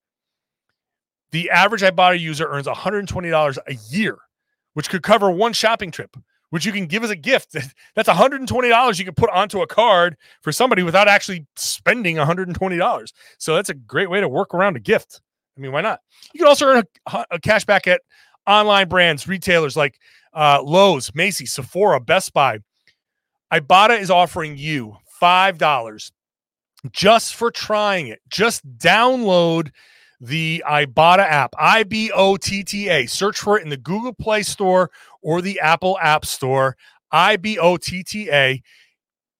The 1.31 1.49
average 1.49 1.81
Ibotta 1.81 2.19
user 2.19 2.47
earns 2.47 2.67
$120 2.67 3.57
a 3.67 3.73
year, 3.89 4.17
which 4.73 4.89
could 4.89 5.03
cover 5.03 5.31
one 5.31 5.53
shopping 5.53 5.91
trip 5.91 6.15
which 6.51 6.65
you 6.65 6.71
can 6.71 6.85
give 6.85 7.03
as 7.03 7.09
a 7.09 7.15
gift. 7.15 7.55
That's 7.95 8.07
$120 8.07 8.99
you 8.99 9.05
can 9.05 9.13
put 9.15 9.29
onto 9.31 9.61
a 9.61 9.67
card 9.67 10.15
for 10.41 10.51
somebody 10.51 10.83
without 10.83 11.07
actually 11.07 11.47
spending 11.55 12.17
$120. 12.17 13.13
So 13.39 13.55
that's 13.55 13.69
a 13.69 13.73
great 13.73 14.09
way 14.09 14.21
to 14.21 14.29
work 14.29 14.53
around 14.53 14.75
a 14.75 14.79
gift. 14.79 15.21
I 15.57 15.61
mean, 15.61 15.71
why 15.71 15.81
not? 15.81 15.99
You 16.33 16.39
can 16.39 16.47
also 16.47 16.67
earn 16.67 16.83
a, 17.11 17.25
a 17.31 17.39
cash 17.39 17.65
back 17.65 17.87
at 17.87 18.01
online 18.47 18.87
brands, 18.87 19.27
retailers 19.27 19.75
like 19.75 19.97
uh, 20.33 20.61
Lowe's, 20.63 21.13
Macy's, 21.15 21.53
Sephora, 21.53 21.99
Best 21.99 22.33
Buy. 22.33 22.59
Ibotta 23.51 23.99
is 23.99 24.09
offering 24.09 24.57
you 24.57 24.97
$5 25.21 26.11
just 26.91 27.35
for 27.35 27.51
trying 27.51 28.07
it. 28.07 28.19
Just 28.29 28.65
download 28.77 29.71
the 30.21 30.63
Ibotta 30.67 31.27
app, 31.27 31.55
I 31.57 31.83
B 31.83 32.11
O 32.13 32.37
T 32.37 32.63
T 32.63 32.87
A. 32.89 33.07
Search 33.07 33.39
for 33.39 33.57
it 33.57 33.63
in 33.63 33.69
the 33.69 33.77
Google 33.77 34.13
Play 34.13 34.43
Store 34.43 34.91
or 35.21 35.41
the 35.41 35.59
Apple 35.59 35.97
App 35.99 36.25
Store, 36.25 36.77
I 37.11 37.37
B 37.37 37.57
O 37.57 37.75
T 37.75 38.03
T 38.03 38.29
A. 38.31 38.61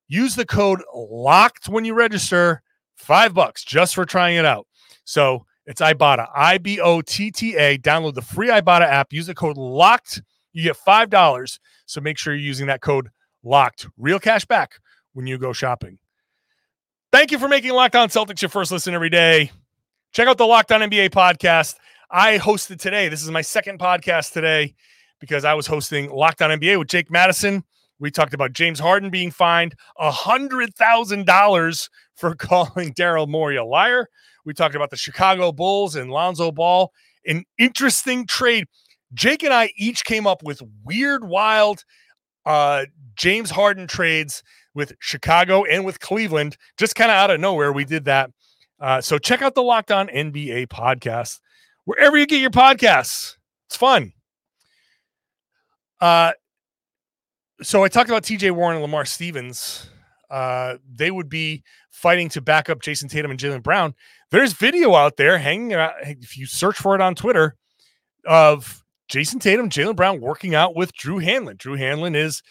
Use 0.08 0.36
the 0.36 0.46
code 0.46 0.82
LOCKED 0.94 1.70
when 1.70 1.86
you 1.86 1.94
register, 1.94 2.64
five 2.98 3.34
bucks 3.34 3.64
just 3.64 3.96
for 3.96 4.06
trying 4.06 4.36
it 4.38 4.46
out. 4.46 4.68
So 5.06 5.46
It's 5.68 5.80
Ibotta, 5.80 6.28
I 6.36 6.58
B 6.58 6.80
O 6.80 7.02
T 7.02 7.32
T 7.32 7.56
A. 7.56 7.78
Download 7.78 8.16
the 8.16 8.22
free 8.22 8.50
Ibotta 8.50 8.82
app. 8.82 9.14
Use 9.14 9.28
the 9.28 9.36
code 9.36 9.58
LOCKED. 9.58 10.22
You 10.54 10.64
get 10.64 10.78
$5. 10.78 11.60
So 11.86 12.02
make 12.02 12.18
sure 12.18 12.34
you're 12.34 12.44
using 12.44 12.68
that 12.68 12.82
code 12.82 13.10
LOCKED. 13.46 13.88
Real 13.98 14.20
cash 14.20 14.46
back 14.46 14.74
when 15.14 15.28
you 15.28 15.38
go 15.38 15.54
shopping. 15.54 16.00
Thank 17.12 17.32
you 17.32 17.40
for 17.40 17.48
making 17.48 17.72
Locked 17.72 17.96
On 17.96 18.10
Celtics 18.10 18.42
your 18.42 18.50
first 18.50 18.72
listen 18.72 18.94
every 18.94 19.10
day. 19.10 19.52
Check 20.14 20.28
out 20.28 20.38
the 20.38 20.46
Locked 20.46 20.74
On 20.74 20.82
NBA 20.82 21.12
podcast. 21.12 21.76
I 22.10 22.38
hosted 22.38 22.82
today. 22.82 23.08
This 23.08 23.24
is 23.24 23.32
my 23.32 23.42
second 23.42 23.80
podcast 23.80 24.34
today 24.34 24.76
because 25.22 25.46
I 25.46 25.54
was 25.54 25.66
hosting 25.66 26.10
Locked 26.10 26.42
On 26.42 26.50
NBA 26.50 26.78
with 26.78 26.90
Jake 26.90 27.10
Madison. 27.10 27.64
We 27.98 28.12
talked 28.12 28.34
about 28.34 28.52
James 28.52 28.78
Harden 28.78 29.10
being 29.10 29.32
fined 29.32 29.74
$100,000 30.02 31.90
for 32.18 32.36
calling 32.40 32.94
Daryl 32.94 33.26
Morey 33.26 33.56
a 33.56 33.64
liar. 33.64 34.10
We 34.44 34.54
talked 34.54 34.76
about 34.76 34.90
the 34.90 34.98
Chicago 34.98 35.54
Bulls 35.54 35.96
and 35.96 36.12
Lonzo 36.12 36.52
Ball. 36.52 36.92
An 37.26 37.46
interesting 37.58 38.28
trade. 38.28 38.66
Jake 39.14 39.44
and 39.44 39.54
I 39.54 39.72
each 39.78 40.04
came 40.04 40.28
up 40.28 40.44
with 40.44 40.62
weird, 40.84 41.24
wild 41.24 41.86
uh, 42.46 42.84
James 43.16 43.50
Harden 43.50 43.88
trades 43.88 44.44
with 44.74 44.92
Chicago 45.00 45.64
and 45.64 45.86
with 45.86 46.02
Cleveland, 46.02 46.58
just 46.78 46.96
kind 46.96 47.12
of 47.12 47.16
out 47.16 47.32
of 47.32 47.40
nowhere. 47.40 47.72
We 47.72 47.86
did 47.86 48.04
that. 48.06 48.30
Uh, 48.82 49.00
so 49.00 49.18
check 49.18 49.42
out 49.42 49.56
the 49.56 49.64
Locked 49.64 49.92
On 49.92 50.08
NBA 50.08 50.68
podcast 50.68 51.40
wherever 51.86 52.18
you 52.18 52.26
get 52.26 52.42
your 52.42 52.50
podcasts. 52.50 53.36
It's 53.68 53.78
fun. 53.78 54.12
Uh, 56.02 56.32
so 57.62 57.84
I 57.84 57.90
talked 57.90 58.10
about 58.10 58.24
TJ 58.24 58.52
Warren 58.52 58.78
and 58.78 58.82
Lamar 58.82 59.06
Stevens. 59.06 59.88
Uh, 60.30 60.78
they 60.92 61.12
would 61.12 61.30
be 61.30 61.64
fighting 61.92 62.28
to 62.30 62.42
back 62.42 62.70
up 62.70 62.82
Jayson 62.82 63.08
Tatum 63.10 63.32
and 63.32 63.40
Jaylen 63.40 63.62
Brown. 63.62 63.94
There's 64.32 64.54
video 64.54 64.96
out 64.96 65.18
there 65.18 65.38
hanging 65.38 65.74
out. 65.74 65.94
If 66.02 66.36
you 66.38 66.48
search 66.48 66.78
for 66.78 66.96
it 66.96 67.02
on 67.02 67.16
Twitter, 67.16 67.56
of 68.26 68.84
Jayson 69.10 69.40
Tatum, 69.40 69.70
Jaylen 69.70 69.96
Brown 69.96 70.22
working 70.22 70.56
out 70.56 70.76
with 70.76 70.94
Drew 70.94 71.20
Hanlen. 71.20 71.58
Drew 71.58 71.78
Hanlen 71.78 72.16
is 72.16 72.42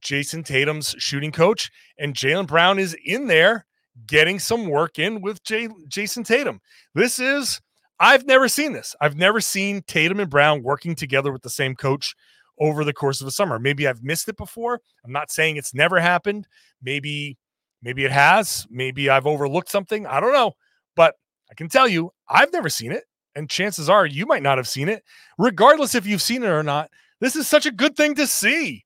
Jayson 0.00 0.44
Tatum's 0.44 0.94
shooting 0.98 1.32
coach, 1.32 1.70
and 1.98 2.14
Jaylen 2.14 2.46
Brown 2.46 2.78
is 2.78 2.96
in 3.04 3.26
there 3.26 3.66
getting 4.06 4.38
some 4.38 4.68
work 4.68 4.98
in 4.98 5.20
with 5.20 5.42
Jay, 5.44 5.68
Jayson 5.88 6.24
Tatum. 6.24 6.60
This 6.94 7.18
is, 7.18 7.60
I've 8.00 8.26
never 8.26 8.48
seen 8.48 8.72
this. 8.72 8.94
I've 9.00 9.16
never 9.16 9.40
seen 9.40 9.82
Tatum 9.86 10.20
and 10.20 10.30
Brown 10.30 10.62
working 10.62 10.94
together 10.94 11.32
with 11.32 11.42
the 11.42 11.50
same 11.50 11.74
coach 11.74 12.14
over 12.58 12.84
the 12.84 12.92
course 12.92 13.20
of 13.20 13.26
a 13.26 13.32
summer. 13.32 13.58
Maybe 13.58 13.86
I've 13.86 14.02
missed 14.02 14.28
it 14.28 14.36
before. 14.36 14.80
I'm 15.04 15.12
not 15.12 15.30
saying 15.30 15.56
it's 15.56 15.74
never 15.74 16.00
happened. 16.00 16.46
Maybe, 16.82 17.38
maybe 17.82 18.04
it 18.04 18.12
has. 18.12 18.66
Maybe 18.70 19.08
I've 19.08 19.26
overlooked 19.26 19.70
something. 19.70 20.06
I 20.06 20.20
don't 20.20 20.32
know. 20.32 20.52
But 20.96 21.14
I 21.50 21.54
can 21.54 21.68
tell 21.68 21.88
you, 21.88 22.10
I've 22.28 22.52
never 22.52 22.68
seen 22.68 22.92
it. 22.92 23.04
And 23.36 23.50
chances 23.50 23.88
are 23.88 24.06
you 24.06 24.26
might 24.26 24.42
not 24.42 24.58
have 24.58 24.68
seen 24.68 24.88
it. 24.88 25.02
Regardless 25.38 25.94
if 25.94 26.06
you've 26.06 26.22
seen 26.22 26.44
it 26.44 26.48
or 26.48 26.62
not, 26.62 26.90
this 27.20 27.36
is 27.36 27.48
such 27.48 27.66
a 27.66 27.72
good 27.72 27.96
thing 27.96 28.14
to 28.16 28.26
see. 28.26 28.84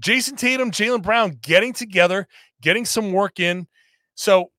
Jayson 0.00 0.36
Tatum, 0.36 0.70
Jaylen 0.70 1.02
Brown 1.02 1.38
getting 1.42 1.72
together, 1.72 2.26
getting 2.62 2.84
some 2.84 3.12
work 3.12 3.38
in. 3.38 3.66
So 4.14 4.50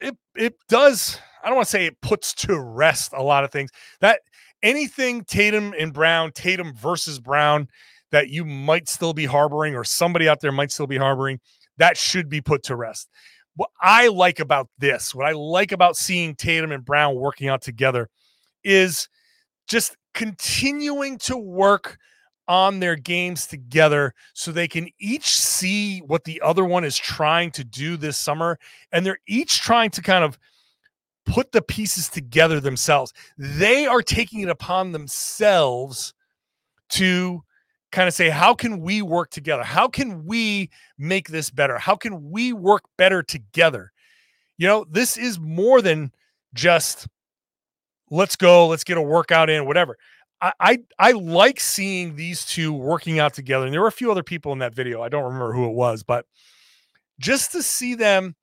it 0.00 0.16
it 0.34 0.54
does, 0.68 1.18
I 1.42 1.48
don't 1.48 1.56
want 1.56 1.66
to 1.66 1.70
say 1.70 1.86
it 1.86 2.00
puts 2.00 2.34
to 2.34 2.58
rest 2.60 3.12
a 3.14 3.22
lot 3.22 3.44
of 3.44 3.50
things. 3.50 3.70
That 4.00 4.20
anything 4.62 5.24
Tatum 5.24 5.74
and 5.78 5.92
Brown, 5.92 6.32
Tatum 6.32 6.74
versus 6.74 7.18
Brown, 7.18 7.68
that 8.10 8.28
you 8.28 8.44
might 8.44 8.88
still 8.88 9.14
be 9.14 9.26
harboring 9.26 9.74
or 9.74 9.84
somebody 9.84 10.28
out 10.28 10.40
there 10.40 10.52
might 10.52 10.70
still 10.70 10.86
be 10.86 10.96
harboring, 10.96 11.40
that 11.78 11.96
should 11.96 12.28
be 12.28 12.40
put 12.40 12.62
to 12.64 12.76
rest. 12.76 13.08
What 13.56 13.70
I 13.80 14.08
like 14.08 14.38
about 14.38 14.68
this, 14.78 15.14
what 15.14 15.26
I 15.26 15.32
like 15.32 15.72
about 15.72 15.96
seeing 15.96 16.34
Tatum 16.34 16.72
and 16.72 16.84
Brown 16.84 17.14
working 17.14 17.48
out 17.48 17.62
together 17.62 18.08
is 18.64 19.08
just 19.66 19.96
continuing 20.14 21.18
to 21.18 21.36
work 21.36 21.98
on 22.48 22.80
their 22.80 22.96
games 22.96 23.46
together 23.46 24.14
so 24.34 24.52
they 24.52 24.68
can 24.68 24.88
each 24.98 25.28
see 25.28 26.00
what 26.00 26.24
the 26.24 26.40
other 26.40 26.64
one 26.64 26.84
is 26.84 26.96
trying 26.96 27.50
to 27.52 27.64
do 27.64 27.96
this 27.96 28.16
summer 28.16 28.58
and 28.92 29.04
they're 29.04 29.18
each 29.26 29.60
trying 29.60 29.90
to 29.90 30.02
kind 30.02 30.24
of 30.24 30.38
put 31.24 31.52
the 31.52 31.62
pieces 31.62 32.08
together 32.08 32.60
themselves. 32.60 33.12
They 33.36 33.86
are 33.86 34.02
taking 34.02 34.40
it 34.40 34.48
upon 34.48 34.92
themselves 34.92 36.14
to 36.90 37.42
kind 37.92 38.08
of 38.08 38.14
say 38.14 38.28
how 38.28 38.54
can 38.54 38.80
we 38.80 39.02
work 39.02 39.30
together? 39.30 39.64
How 39.64 39.88
can 39.88 40.24
we 40.24 40.70
make 40.98 41.28
this 41.28 41.50
better? 41.50 41.78
How 41.78 41.96
can 41.96 42.30
we 42.30 42.52
work 42.52 42.84
better 42.96 43.22
together? 43.22 43.92
You 44.58 44.68
know 44.68 44.86
this 44.88 45.16
is 45.16 45.38
more 45.38 45.82
than 45.82 46.12
just 46.54 47.06
let's 48.10 48.36
go 48.36 48.68
let's 48.68 48.84
get 48.84 48.96
a 48.96 49.02
workout 49.02 49.50
in 49.50 49.66
whatever 49.66 49.98
I, 50.40 50.52
I, 50.60 50.78
I 50.98 51.10
like 51.12 51.60
seeing 51.60 52.16
these 52.16 52.44
two 52.44 52.72
working 52.72 53.18
out 53.18 53.34
together. 53.34 53.64
And 53.64 53.72
there 53.72 53.80
were 53.80 53.86
a 53.86 53.92
few 53.92 54.10
other 54.10 54.22
people 54.22 54.52
in 54.52 54.58
that 54.58 54.74
video. 54.74 55.02
I 55.02 55.08
don't 55.08 55.24
remember 55.24 55.52
who 55.52 55.66
it 55.66 55.74
was, 55.74 56.02
but 56.02 56.26
just 57.18 57.52
to 57.52 57.62
see 57.62 57.94
them 57.94 58.36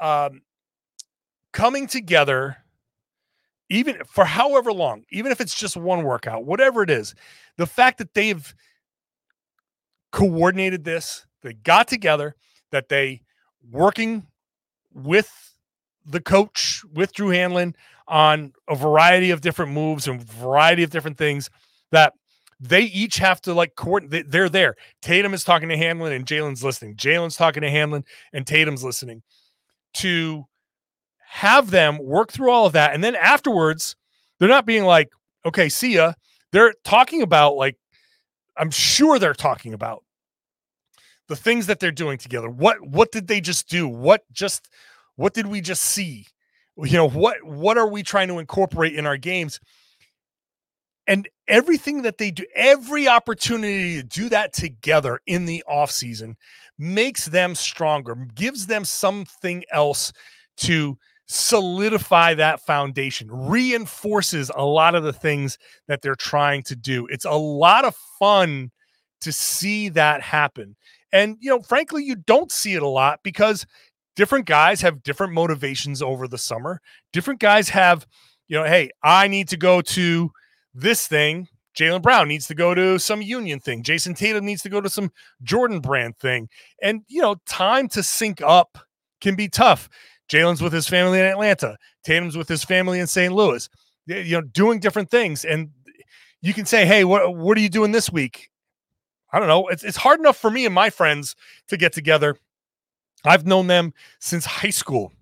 um, 0.00 0.42
coming 1.52 1.86
together, 1.86 2.56
even 3.68 3.98
for 4.06 4.24
however 4.24 4.72
long, 4.72 5.04
even 5.10 5.32
if 5.32 5.40
it's 5.40 5.54
just 5.54 5.76
one 5.76 6.02
workout, 6.02 6.44
whatever 6.44 6.82
it 6.82 6.90
is, 6.90 7.14
the 7.56 7.66
fact 7.66 7.98
that 7.98 8.14
they've 8.14 8.54
coordinated 10.10 10.84
this, 10.84 11.26
they 11.42 11.52
got 11.52 11.88
together, 11.88 12.34
that 12.70 12.88
they 12.88 13.22
working 13.70 14.26
with 14.92 15.30
the 16.04 16.20
coach, 16.20 16.82
with 16.92 17.12
Drew 17.12 17.28
Hanlen, 17.28 17.74
on 18.08 18.52
a 18.68 18.74
variety 18.74 19.30
of 19.30 19.40
different 19.40 19.72
moves 19.72 20.08
and 20.08 20.22
variety 20.22 20.82
of 20.82 20.90
different 20.90 21.18
things 21.18 21.50
that 21.90 22.12
they 22.60 22.82
each 22.82 23.16
have 23.16 23.40
to 23.42 23.54
like 23.54 23.74
coordinate. 23.74 24.30
They're 24.30 24.48
there. 24.48 24.76
Tatum 25.00 25.34
is 25.34 25.44
talking 25.44 25.68
to 25.68 25.76
Hanlen 25.76 26.14
and 26.14 26.26
Jaylen's 26.26 26.62
listening. 26.62 26.94
Jaylen's 26.96 27.36
talking 27.36 27.62
to 27.62 27.70
Hanlen 27.70 28.04
and 28.32 28.46
Tatum's 28.46 28.84
listening 28.84 29.22
to 29.94 30.46
have 31.20 31.70
them 31.70 31.98
work 31.98 32.30
through 32.30 32.50
all 32.50 32.66
of 32.66 32.72
that. 32.74 32.94
And 32.94 33.02
then 33.02 33.16
afterwards, 33.16 33.96
they're 34.38 34.48
not 34.48 34.66
being 34.66 34.84
like, 34.84 35.10
okay, 35.44 35.68
see 35.68 35.94
ya. 35.94 36.12
They're 36.52 36.74
talking 36.84 37.22
about 37.22 37.56
like, 37.56 37.76
I'm 38.56 38.70
sure 38.70 39.18
they're 39.18 39.34
talking 39.34 39.74
about 39.74 40.04
the 41.28 41.36
things 41.36 41.66
that 41.66 41.80
they're 41.80 41.90
doing 41.90 42.18
together. 42.18 42.50
What 42.50 42.80
what 42.86 43.10
did 43.10 43.26
they 43.26 43.40
just 43.40 43.68
do? 43.68 43.88
What 43.88 44.22
just 44.32 44.68
what 45.16 45.32
did 45.34 45.46
we 45.46 45.60
just 45.60 45.82
see? 45.82 46.26
You 46.84 46.96
know 46.96 47.08
what 47.08 47.42
what 47.44 47.78
are 47.78 47.88
we 47.88 48.02
trying 48.02 48.28
to 48.28 48.38
incorporate 48.38 48.94
in 48.94 49.06
our 49.06 49.16
games? 49.16 49.60
And 51.06 51.28
everything 51.48 52.02
that 52.02 52.18
they 52.18 52.30
do 52.30 52.44
every 52.54 53.08
opportunity 53.08 53.96
to 53.96 54.02
do 54.02 54.28
that 54.28 54.52
together 54.52 55.20
in 55.26 55.46
the 55.46 55.62
off 55.66 55.90
season 55.90 56.36
makes 56.78 57.26
them 57.26 57.54
stronger 57.54 58.14
gives 58.34 58.66
them 58.66 58.84
something 58.84 59.64
else 59.72 60.12
to 60.58 60.96
solidify 61.26 62.34
that 62.34 62.60
foundation 62.60 63.28
reinforces 63.30 64.50
a 64.54 64.64
lot 64.64 64.94
of 64.94 65.02
the 65.02 65.12
things 65.12 65.58
that 65.88 66.02
they're 66.02 66.14
trying 66.14 66.62
to 66.62 66.76
do. 66.76 67.06
It's 67.06 67.24
a 67.24 67.32
lot 67.32 67.84
of 67.84 67.96
fun 68.18 68.70
to 69.22 69.32
see 69.32 69.88
that 69.90 70.20
happen. 70.20 70.76
And 71.12 71.36
you 71.40 71.50
know 71.50 71.62
frankly 71.62 72.04
you 72.04 72.16
don't 72.16 72.52
see 72.52 72.74
it 72.74 72.82
a 72.82 72.88
lot 72.88 73.20
because 73.22 73.66
different 74.16 74.46
guys 74.46 74.80
have 74.80 75.02
different 75.02 75.32
motivations 75.32 76.02
over 76.02 76.28
the 76.28 76.38
summer. 76.38 76.80
Different 77.12 77.40
guys 77.40 77.68
have, 77.70 78.06
you 78.48 78.58
know, 78.58 78.64
hey, 78.64 78.90
I 79.02 79.28
need 79.28 79.48
to 79.48 79.56
go 79.56 79.80
to 79.80 80.30
this 80.74 81.06
thing. 81.06 81.48
Jaylen 81.78 82.02
Brown 82.02 82.28
needs 82.28 82.46
to 82.48 82.54
go 82.54 82.74
to 82.74 82.98
some 82.98 83.22
union 83.22 83.58
thing. 83.58 83.82
Jayson 83.82 84.14
Tatum 84.14 84.44
needs 84.44 84.62
to 84.62 84.68
go 84.68 84.80
to 84.80 84.90
some 84.90 85.10
Jordan 85.42 85.80
brand 85.80 86.18
thing. 86.18 86.48
And, 86.82 87.02
you 87.08 87.22
know, 87.22 87.36
time 87.46 87.88
to 87.88 88.02
sync 88.02 88.42
up 88.42 88.78
can 89.20 89.34
be 89.34 89.48
tough. 89.48 89.88
Jaylen's 90.28 90.60
with 90.62 90.72
his 90.72 90.86
family 90.86 91.18
in 91.18 91.24
Atlanta, 91.26 91.76
Tatum's 92.04 92.36
with 92.36 92.48
his 92.48 92.64
family 92.64 93.00
in 93.00 93.06
St. 93.06 93.34
Louis, 93.34 93.68
you 94.06 94.32
know, 94.32 94.40
doing 94.40 94.80
different 94.80 95.10
things. 95.10 95.44
And 95.44 95.70
you 96.40 96.52
can 96.52 96.66
say, 96.66 96.84
hey, 96.84 97.04
what, 97.04 97.34
what 97.36 97.56
are 97.56 97.60
you 97.60 97.68
doing 97.68 97.92
this 97.92 98.10
week? 98.10 98.50
I 99.32 99.38
don't 99.38 99.48
know. 99.48 99.68
It's, 99.68 99.82
it's 99.82 99.96
hard 99.96 100.20
enough 100.20 100.36
for 100.36 100.50
me 100.50 100.66
and 100.66 100.74
my 100.74 100.90
friends 100.90 101.36
to 101.68 101.76
get 101.76 101.92
together 101.92 102.36
I've 103.24 103.46
known 103.46 103.66
them 103.66 103.94
since 104.20 104.44
high 104.44 104.70
school. 104.70 105.12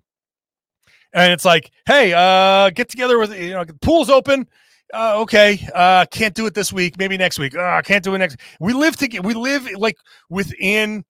And 1.13 1.33
it's 1.33 1.45
like, 1.45 1.71
hey, 1.85 2.13
uh, 2.13 2.69
get 2.69 2.89
together 2.89 3.19
with 3.19 3.37
you 3.37 3.51
know, 3.51 3.63
the 3.63 3.73
pool's 3.73 4.09
open. 4.09 4.47
Uh, 4.93 5.21
okay, 5.21 5.65
uh, 5.73 6.05
can't 6.11 6.35
do 6.35 6.45
it 6.45 6.53
this 6.53 6.73
week. 6.73 6.97
Maybe 6.97 7.17
next 7.17 7.39
week. 7.39 7.55
Uh, 7.55 7.81
can't 7.81 8.03
do 8.03 8.13
it 8.15 8.17
next. 8.17 8.37
We 8.59 8.73
live 8.73 8.97
together. 8.97 9.27
We 9.27 9.33
live 9.33 9.67
like 9.77 9.97
within 10.29 11.05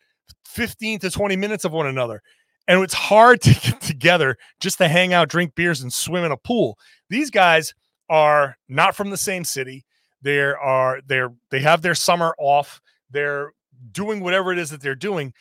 fifteen 0.46 1.00
to 1.00 1.10
twenty 1.10 1.36
minutes 1.36 1.66
of 1.66 1.72
one 1.72 1.88
another, 1.88 2.22
and 2.68 2.82
it's 2.84 2.94
hard 2.94 3.42
to 3.42 3.54
get 3.54 3.82
together 3.82 4.38
just 4.60 4.78
to 4.80 4.88
hang 4.88 5.14
out, 5.14 5.30
drink 5.30 5.56
beers, 5.56 5.82
and 5.82 5.92
swim 5.92 6.24
in 6.24 6.32
a 6.32 6.38
pool. 6.38 6.78
These 7.10 7.32
guys 7.32 7.74
are 8.10 8.58
not 8.70 8.96
from 8.96 9.10
the 9.10 9.18
same 9.18 9.44
city. 9.44 9.86
They 10.22 10.40
are 10.40 11.00
they're 11.08 11.34
they 11.50 11.62
have 11.62 11.82
their 11.82 11.96
summer 11.96 12.36
off. 12.38 12.82
They're 13.10 13.54
doing 13.92 14.20
whatever 14.20 14.52
it 14.52 14.60
is 14.60 14.70
that 14.70 14.82
they're 14.82 14.96
doing. 14.96 15.34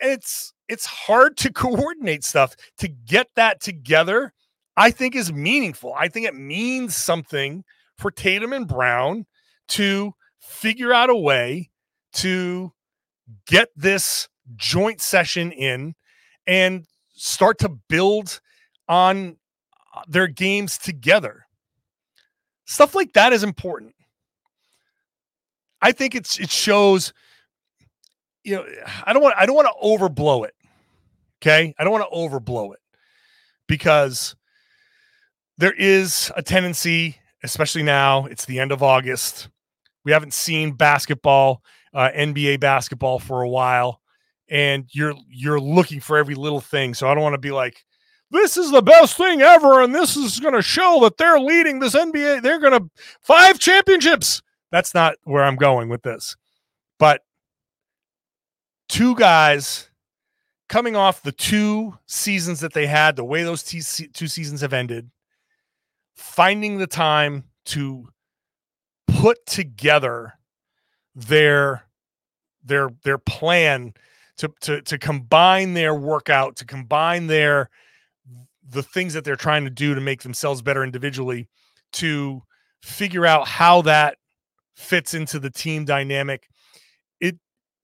It's 0.00 0.52
it's 0.68 0.86
hard 0.86 1.36
to 1.38 1.52
coordinate 1.52 2.24
stuff 2.24 2.56
to 2.78 2.88
get 2.88 3.28
that 3.36 3.60
together. 3.60 4.32
I 4.76 4.90
think 4.90 5.14
is 5.14 5.32
meaningful. 5.32 5.94
I 5.96 6.08
think 6.08 6.26
it 6.26 6.34
means 6.34 6.94
something 6.94 7.64
for 7.96 8.10
Tatum 8.10 8.52
and 8.52 8.68
Brown 8.68 9.24
to 9.68 10.12
figure 10.38 10.92
out 10.92 11.08
a 11.08 11.16
way 11.16 11.70
to 12.14 12.72
get 13.46 13.68
this 13.74 14.28
joint 14.56 15.00
session 15.00 15.50
in 15.52 15.94
and 16.46 16.86
start 17.14 17.58
to 17.58 17.68
build 17.88 18.40
on 18.88 19.36
uh, 19.94 20.02
their 20.06 20.28
games 20.28 20.78
together. 20.78 21.46
Stuff 22.66 22.94
like 22.94 23.12
that 23.14 23.32
is 23.32 23.42
important. 23.42 23.94
I 25.82 25.92
think 25.92 26.14
it's 26.14 26.38
it 26.38 26.50
shows 26.50 27.12
you 28.46 28.54
know 28.56 28.64
I 29.04 29.12
don't 29.12 29.22
want 29.22 29.34
I 29.36 29.44
don't 29.44 29.56
want 29.56 29.68
to 29.68 29.86
overblow 29.86 30.46
it. 30.46 30.54
Okay? 31.42 31.74
I 31.78 31.84
don't 31.84 31.92
want 31.92 32.08
to 32.10 32.16
overblow 32.16 32.72
it 32.72 32.80
because 33.66 34.36
there 35.58 35.74
is 35.76 36.30
a 36.36 36.42
tendency 36.42 37.16
especially 37.42 37.82
now 37.82 38.26
it's 38.26 38.44
the 38.46 38.58
end 38.58 38.72
of 38.72 38.82
August. 38.82 39.48
We 40.04 40.12
haven't 40.12 40.32
seen 40.32 40.72
basketball, 40.72 41.62
uh, 41.92 42.10
NBA 42.14 42.60
basketball 42.60 43.18
for 43.18 43.42
a 43.42 43.48
while 43.48 44.00
and 44.48 44.86
you're 44.92 45.14
you're 45.28 45.60
looking 45.60 46.00
for 46.00 46.16
every 46.16 46.36
little 46.36 46.60
thing. 46.60 46.94
So 46.94 47.08
I 47.08 47.14
don't 47.14 47.22
want 47.22 47.34
to 47.34 47.38
be 47.38 47.50
like 47.50 47.84
this 48.30 48.56
is 48.56 48.70
the 48.70 48.82
best 48.82 49.16
thing 49.16 49.42
ever 49.42 49.82
and 49.82 49.94
this 49.94 50.16
is 50.16 50.40
going 50.40 50.54
to 50.54 50.62
show 50.62 51.00
that 51.02 51.16
they're 51.16 51.40
leading 51.40 51.80
this 51.80 51.94
NBA. 51.94 52.42
They're 52.42 52.60
going 52.60 52.78
to 52.78 52.88
five 53.22 53.58
championships. 53.58 54.42
That's 54.70 54.94
not 54.94 55.16
where 55.24 55.44
I'm 55.44 55.56
going 55.56 55.88
with 55.88 56.02
this. 56.02 56.36
But 56.98 57.22
two 58.88 59.14
guys 59.14 59.90
coming 60.68 60.96
off 60.96 61.22
the 61.22 61.32
two 61.32 61.96
seasons 62.06 62.60
that 62.60 62.72
they 62.72 62.86
had, 62.86 63.16
the 63.16 63.24
way 63.24 63.42
those 63.42 63.62
two 63.62 63.80
seasons 64.28 64.60
have 64.60 64.72
ended, 64.72 65.10
finding 66.14 66.78
the 66.78 66.86
time 66.86 67.44
to 67.66 68.08
put 69.06 69.44
together 69.46 70.34
their 71.14 71.86
their 72.64 72.90
their 73.04 73.18
plan 73.18 73.94
to 74.36 74.52
to 74.60 74.82
to 74.82 74.98
combine 74.98 75.74
their 75.74 75.94
workout, 75.94 76.56
to 76.56 76.64
combine 76.64 77.26
their 77.26 77.70
the 78.68 78.82
things 78.82 79.14
that 79.14 79.24
they're 79.24 79.36
trying 79.36 79.64
to 79.64 79.70
do 79.70 79.94
to 79.94 80.00
make 80.00 80.22
themselves 80.22 80.60
better 80.60 80.82
individually, 80.82 81.48
to 81.92 82.42
figure 82.82 83.24
out 83.24 83.46
how 83.46 83.80
that 83.82 84.18
fits 84.74 85.14
into 85.14 85.38
the 85.38 85.50
team 85.50 85.84
dynamic. 85.84 86.48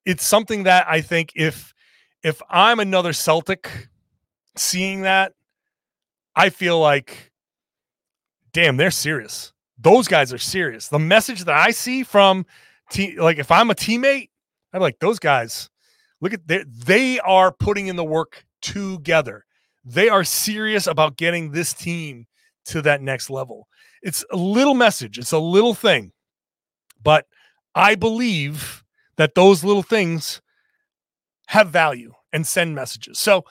It 0.05 0.13
it's 0.13 0.25
something 0.25 0.65
that 0.65 0.87
I 0.89 1.01
think 1.01 1.33
if 1.35 1.75
if 2.23 2.41
I'm 2.49 2.81
another 2.81 3.13
Celtic 3.13 3.89
seeing 4.57 5.03
that, 5.03 5.33
I 6.37 6.51
feel 6.51 6.79
like 6.79 7.33
damn, 8.53 8.77
they're 8.77 8.91
serious. 8.91 9.53
Those 9.79 10.09
guys 10.09 10.33
are 10.33 10.39
serious. 10.39 10.89
The 10.89 10.99
message 10.99 11.45
that 11.45 11.57
I 11.57 11.71
see 11.71 12.03
from 12.03 12.47
te- 12.91 13.19
like 13.19 13.39
if 13.39 13.51
I'm 13.51 13.71
a 13.71 13.75
teammate, 13.75 14.31
I'm 14.73 14.81
like 14.81 14.99
those 14.99 15.19
guys 15.19 15.69
Look 16.23 16.33
at 16.33 16.47
they 16.47 16.65
they 16.65 17.19
are 17.19 17.53
putting 17.53 17.89
in 17.89 17.97
the 17.97 18.05
work 18.05 18.47
together. 18.63 19.45
They 19.85 20.09
are 20.09 20.23
serious 20.23 20.87
about 20.87 21.17
getting 21.17 21.51
this 21.51 21.75
team 21.75 22.27
to 22.67 22.81
that 22.83 23.03
next 23.03 23.29
level. 23.29 23.67
It's 24.03 24.25
a 24.31 24.37
little 24.37 24.75
message, 24.75 25.19
it's 25.19 25.33
a 25.33 25.39
little 25.39 25.75
thing. 25.75 26.13
But 27.03 27.27
I 27.75 27.97
believe 27.97 28.82
that 29.17 29.35
those 29.35 29.65
little 29.65 29.83
things 29.83 30.41
have 31.47 31.69
value 31.69 32.13
and 32.33 32.47
send 32.47 32.75
messages. 32.75 33.19
So 33.19 33.45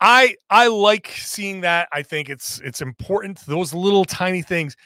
I 0.00 0.36
I 0.50 0.68
like 0.68 1.08
seeing 1.08 1.62
that. 1.62 1.88
I 1.92 2.02
think 2.02 2.28
it's 2.28 2.60
it's 2.60 2.80
important. 2.80 3.40
Those 3.46 3.74
little 3.74 4.04
tiny 4.04 4.42
things. 4.42 4.76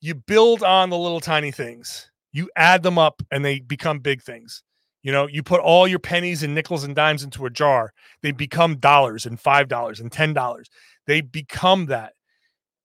You 0.00 0.14
build 0.14 0.62
on 0.62 0.90
the 0.90 0.98
little 0.98 1.20
tiny 1.20 1.50
things. 1.50 2.10
You 2.32 2.50
add 2.56 2.82
them 2.82 2.98
up 2.98 3.22
and 3.30 3.44
they 3.44 3.60
become 3.60 4.00
big 4.00 4.22
things. 4.22 4.62
You 5.02 5.12
know, 5.12 5.28
you 5.28 5.42
put 5.42 5.60
all 5.60 5.86
your 5.86 5.98
pennies 5.98 6.42
and 6.42 6.54
nickels 6.54 6.82
and 6.82 6.94
dimes 6.94 7.22
into 7.22 7.44
a 7.44 7.50
jar, 7.50 7.92
they 8.22 8.32
become 8.32 8.78
dollars 8.78 9.26
and 9.26 9.38
five 9.38 9.68
dollars 9.68 10.00
and 10.00 10.10
ten 10.10 10.32
dollars. 10.32 10.68
They 11.06 11.20
become 11.20 11.86
that. 11.86 12.14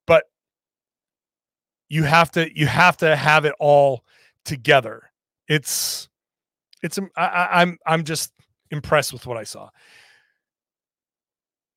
But 0.05 0.25
you 1.87 2.03
have 2.03 2.29
to 2.31 2.49
you 2.57 2.67
have 2.67 2.97
to 2.97 3.15
have 3.15 3.45
it 3.45 3.55
all 3.57 4.03
together. 4.43 5.09
It's 5.47 6.08
it's 6.81 6.97
um, 6.97 7.09
I, 7.15 7.47
I'm 7.51 7.77
I'm 7.85 8.03
just 8.03 8.31
impressed 8.71 9.13
with 9.13 9.25
what 9.25 9.37
I 9.37 9.43
saw. 9.43 9.69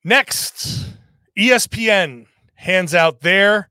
Next, 0.04 0.86
ESPN 1.38 2.26
hands 2.54 2.94
out 2.94 3.20
their 3.20 3.68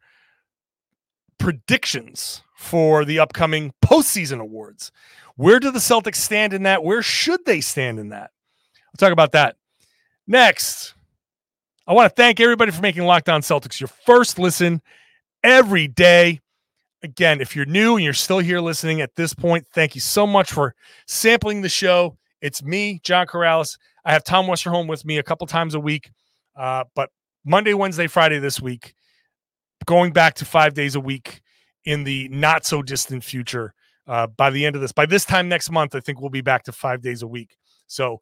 predictions 1.38 2.42
for 2.56 3.04
the 3.04 3.20
upcoming 3.20 3.74
postseason 3.84 4.40
awards. 4.40 4.92
Where 5.36 5.60
do 5.60 5.72
the 5.72 5.80
Celtics 5.80 6.16
stand 6.16 6.54
in 6.54 6.64
that? 6.64 6.84
Where 6.84 7.02
should 7.02 7.46
they 7.46 7.62
stand 7.62 8.00
in 8.00 8.10
that? 8.10 8.32
We'll 8.88 9.08
talk 9.08 9.14
about 9.14 9.32
that 9.34 9.56
next. 10.28 10.94
I 11.88 11.94
want 11.94 12.10
to 12.10 12.16
thank 12.16 12.40
everybody 12.40 12.72
for 12.72 12.82
making 12.82 13.04
Locked 13.04 13.30
On 13.30 13.42
Celtics 13.42 13.80
your 13.80 13.88
first 13.88 14.38
listen 14.38 14.82
every 15.44 15.88
day. 15.88 16.40
Again, 17.04 17.42
if 17.42 17.56
you're 17.56 17.66
new 17.66 17.96
and 17.96 18.04
you're 18.04 18.14
still 18.14 18.40
here 18.40 18.60
listening 18.60 19.02
at 19.02 19.16
this 19.16 19.34
point, 19.34 19.66
thank 19.74 19.96
you 19.96 20.02
so 20.02 20.28
much 20.28 20.52
for 20.52 20.76
sampling 21.08 21.62
the 21.62 21.70
show. 21.70 22.18
It's 22.42 22.64
me, 22.64 23.00
John 23.04 23.26
Karalis. 23.26 23.78
I 24.06 24.14
have 24.14 24.24
Tom 24.24 24.46
Westerholm 24.46 24.88
with 24.88 25.04
me 25.04 25.18
a 25.18 25.24
couple 25.24 25.48
times 25.48 25.74
a 25.74 25.80
week, 25.80 26.12
uh, 26.56 26.84
but 26.96 27.10
Monday, 27.44 27.74
Wednesday, 27.74 28.08
Friday 28.08 28.40
this 28.40 28.62
week, 28.62 28.94
going 29.86 30.12
back 30.12 30.36
to 30.36 30.46
five 30.46 30.74
days 30.74 30.96
a 30.96 31.00
week 31.00 31.42
in 31.86 32.04
the 32.04 32.30
not 32.30 32.66
so 32.66 32.82
distant 32.82 33.24
future 33.24 33.74
uh, 34.08 34.28
by 34.28 34.50
the 34.50 34.66
end 34.66 34.76
of 34.76 34.82
this. 34.82 34.92
By 34.92 35.06
this 35.06 35.26
time 35.26 35.50
next 35.50 35.72
month, 35.72 35.96
I 35.96 36.00
think 36.00 36.22
we'll 36.22 36.30
be 36.30 36.42
back 36.42 36.64
to 36.64 36.72
five 36.72 37.02
days 37.02 37.22
a 37.22 37.28
week. 37.28 37.58
So 37.88 38.22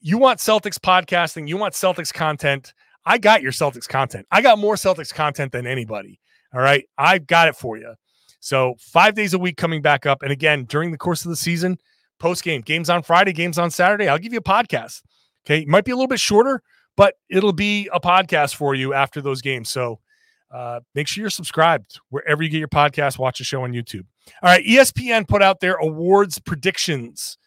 you 0.00 0.18
want 0.18 0.40
Celtics 0.40 0.78
podcasting, 0.78 1.48
you 1.48 1.56
want 1.56 1.74
Celtics 1.74 2.12
content. 2.12 2.74
I 3.04 3.18
got 3.18 3.42
your 3.42 3.52
Celtics 3.52 3.88
content. 3.88 4.26
I 4.30 4.42
got 4.42 4.58
more 4.58 4.74
Celtics 4.74 5.12
content 5.12 5.52
than 5.52 5.66
anybody. 5.66 6.20
All 6.54 6.60
right. 6.60 6.84
I've 6.98 7.26
got 7.26 7.48
it 7.48 7.56
for 7.56 7.76
you. 7.76 7.94
So 8.40 8.74
five 8.78 9.14
days 9.14 9.34
a 9.34 9.38
week 9.38 9.56
coming 9.56 9.82
back 9.82 10.04
up. 10.06 10.22
And 10.22 10.32
again, 10.32 10.64
during 10.64 10.90
the 10.90 10.98
course 10.98 11.24
of 11.24 11.30
the 11.30 11.36
season, 11.36 11.78
post 12.18 12.42
game, 12.42 12.60
games 12.60 12.90
on 12.90 13.02
Friday, 13.02 13.32
games 13.32 13.58
on 13.58 13.70
Saturday, 13.70 14.08
I'll 14.08 14.18
give 14.18 14.32
you 14.32 14.40
a 14.40 14.42
podcast. 14.42 15.02
Okay. 15.46 15.60
It 15.60 15.68
might 15.68 15.84
be 15.84 15.92
a 15.92 15.96
little 15.96 16.08
bit 16.08 16.20
shorter, 16.20 16.62
but 16.96 17.14
it'll 17.30 17.52
be 17.52 17.88
a 17.92 18.00
podcast 18.00 18.54
for 18.54 18.74
you 18.74 18.94
after 18.94 19.20
those 19.20 19.42
games. 19.42 19.70
So 19.70 20.00
uh, 20.52 20.80
make 20.94 21.08
sure 21.08 21.22
you're 21.22 21.30
subscribed 21.30 21.98
wherever 22.10 22.42
you 22.42 22.50
get 22.50 22.58
your 22.58 22.68
podcast. 22.68 23.18
Watch 23.18 23.38
the 23.38 23.44
show 23.44 23.62
on 23.62 23.72
YouTube. 23.72 24.04
All 24.42 24.50
right, 24.50 24.64
ESPN 24.64 25.26
put 25.26 25.42
out 25.42 25.60
their 25.60 25.74
awards 25.76 26.38
predictions, 26.38 27.38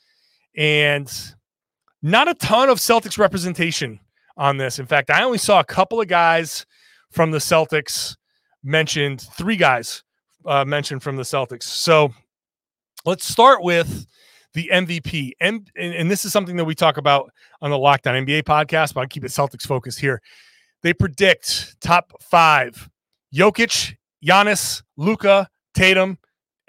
and 0.58 1.12
not 2.02 2.28
a 2.28 2.34
ton 2.34 2.70
of 2.70 2.80
Celtics 2.80 3.18
representation 3.18 4.00
on 4.38 4.58
this. 4.58 4.80
In 4.80 4.88
fact, 4.88 5.12
I 5.12 5.24
only 5.24 5.38
saw 5.38 5.60
a 5.60 5.64
couple 5.64 6.02
of 6.02 6.08
guys 6.08 6.66
from 7.12 7.32
the 7.32 7.38
Celtics 7.38 8.16
mentioned, 8.66 9.22
three 9.22 9.56
guys 9.56 10.04
uh, 10.46 10.66
mentioned 10.66 11.04
from 11.04 11.16
the 11.16 11.24
Celtics. 11.24 11.64
So 11.64 12.14
let's 13.06 13.26
start 13.26 13.64
with 13.64 14.06
the 14.54 14.70
MVP. 14.74 15.32
And, 15.40 15.70
and, 15.76 16.10
this 16.10 16.26
is 16.26 16.32
something 16.32 16.56
that 16.56 16.66
we 16.66 16.76
talk 16.76 16.98
about 16.98 17.30
on 17.62 17.72
the 17.72 17.78
Locked 17.78 18.08
On 18.08 18.16
NBA 18.26 18.44
podcast, 18.44 18.94
but 18.94 19.02
I 19.02 19.06
keep 19.06 19.26
it 19.26 19.32
Celtics 19.32 19.68
focused 19.68 20.00
here. 20.00 20.22
They 20.82 20.94
predict 20.94 21.76
top 21.82 22.14
five 22.22 22.90
Jokic, 23.34 23.96
Giannis, 24.26 24.82
Luka, 24.98 25.50
Tatum, 25.74 26.18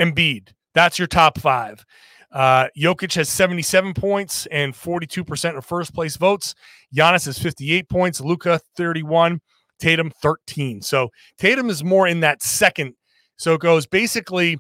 Embiid. 0.01 0.53
That's 0.75 0.99
your 0.99 1.07
top 1.07 1.39
five. 1.39 1.85
Uh, 2.33 2.69
Jokic 2.77 3.15
has 3.15 3.29
77 3.29 3.95
points 3.95 4.47
and 4.47 4.75
42% 4.75 5.57
of 5.57 5.65
first 5.65 5.95
place 5.95 6.17
votes. 6.17 6.55
Giannis 6.95 7.27
has 7.27 7.39
58 7.39 7.89
points. 7.89 8.21
Luka 8.21 8.61
31. 8.77 9.41
Tatum 9.79 10.11
13. 10.23 10.83
So 10.83 11.11
Tatum 11.39 11.71
is 11.71 11.85
more 11.85 12.07
in 12.07 12.21
that 12.21 12.43
second. 12.43 12.95
So 13.37 13.55
it 13.55 13.61
goes 13.61 13.87
basically 13.87 14.59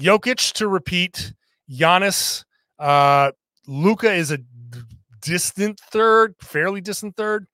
Jokic 0.00 0.52
to 0.54 0.68
repeat. 0.68 1.32
Giannis, 1.70 2.44
uh, 2.78 3.32
Luka 3.66 4.12
is 4.12 4.30
a 4.30 4.38
distant 5.20 5.78
third, 5.78 6.34
fairly 6.40 6.80
distant 6.80 7.16
third. 7.16 7.46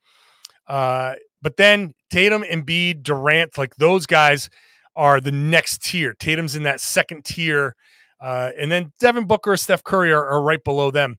Uh, 0.67 1.15
but 1.43 1.57
then 1.57 1.95
Tatum, 2.11 2.43
Embiid, 2.43 3.03
Durant, 3.03 3.59
like 3.59 3.75
those 3.77 4.07
guys 4.07 4.49
are 4.97 5.21
the 5.21 5.33
next 5.33 5.83
tier. 5.83 6.15
Tatum's 6.15 6.57
in 6.57 6.63
that 6.63 6.81
second 6.81 7.25
tier. 7.25 7.75
Uh, 8.21 8.51
and 8.59 8.71
then 8.71 8.93
Devin 9.01 9.27
Booker, 9.27 9.57
Steph 9.57 9.83
Curry 9.83 10.13
are, 10.13 10.25
are 10.25 10.43
right 10.43 10.63
below 10.63 10.91
them. 10.91 11.19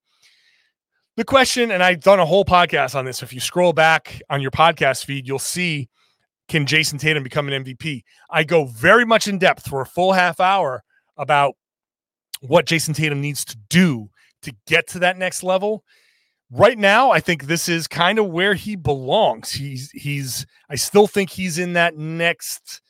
The 1.18 1.24
question, 1.24 1.72
and 1.72 1.82
I've 1.82 2.02
done 2.02 2.20
a 2.20 2.26
whole 2.26 2.44
podcast 2.44 2.94
on 2.94 3.06
this. 3.06 3.24
If 3.24 3.32
you 3.32 3.40
scroll 3.40 3.72
back 3.72 4.22
on 4.30 4.42
your 4.42 4.52
podcast 4.52 5.06
feed, 5.06 5.26
you'll 5.26 5.40
see 5.40 5.88
can 6.50 6.66
Jayson 6.66 7.00
Tatum 7.00 7.24
become 7.24 7.48
an 7.48 7.64
MVP? 7.64 8.04
I 8.30 8.44
go 8.44 8.66
very 8.66 9.06
much 9.06 9.28
in 9.28 9.40
depth 9.40 9.68
for 9.68 9.82
a 9.82 9.86
full 9.86 10.12
half 10.12 10.42
hour 10.42 10.84
about 11.18 11.56
what 12.42 12.66
Jayson 12.66 12.94
Tatum 12.94 13.22
needs 13.22 13.46
to 13.46 13.58
do 13.70 14.10
to 14.42 14.54
get 14.68 14.88
to 14.90 15.00
that 15.00 15.18
next 15.18 15.42
level. 15.42 15.84
right 16.52 16.78
now, 16.78 17.12
I 17.12 17.22
think 17.22 17.46
this 17.46 17.70
is 17.70 17.88
kind 17.88 18.20
of 18.20 18.28
where 18.28 18.54
he 18.54 18.76
belongs. 18.76 19.52
He's 19.52 19.90
he's 19.92 20.46
I 20.70 20.76
still 20.76 21.08
think 21.08 21.30
he's 21.30 21.58
in 21.58 21.74
that 21.74 21.96
next 21.96 22.82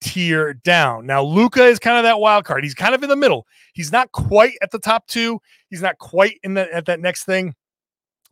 tier 0.00 0.54
down. 0.54 1.06
Now, 1.06 1.22
Luka 1.22 1.64
is 1.64 1.78
kind 1.78 1.98
of 1.98 2.04
that 2.04 2.20
wild 2.20 2.44
card. 2.46 2.64
He's 2.64 2.74
kind 2.74 2.94
of 2.94 3.02
in 3.02 3.08
the 3.10 3.16
middle. 3.16 3.46
He's 3.74 3.92
not 3.92 4.12
quite 4.12 4.54
at 4.62 4.70
the 4.70 4.78
top 4.78 5.06
two. 5.06 5.40
He's 5.68 5.82
not 5.82 5.98
quite 5.98 6.38
in 6.42 6.54
the 6.54 6.72
at 6.74 6.86
that 6.86 7.00
next 7.00 7.24
thing. 7.24 7.54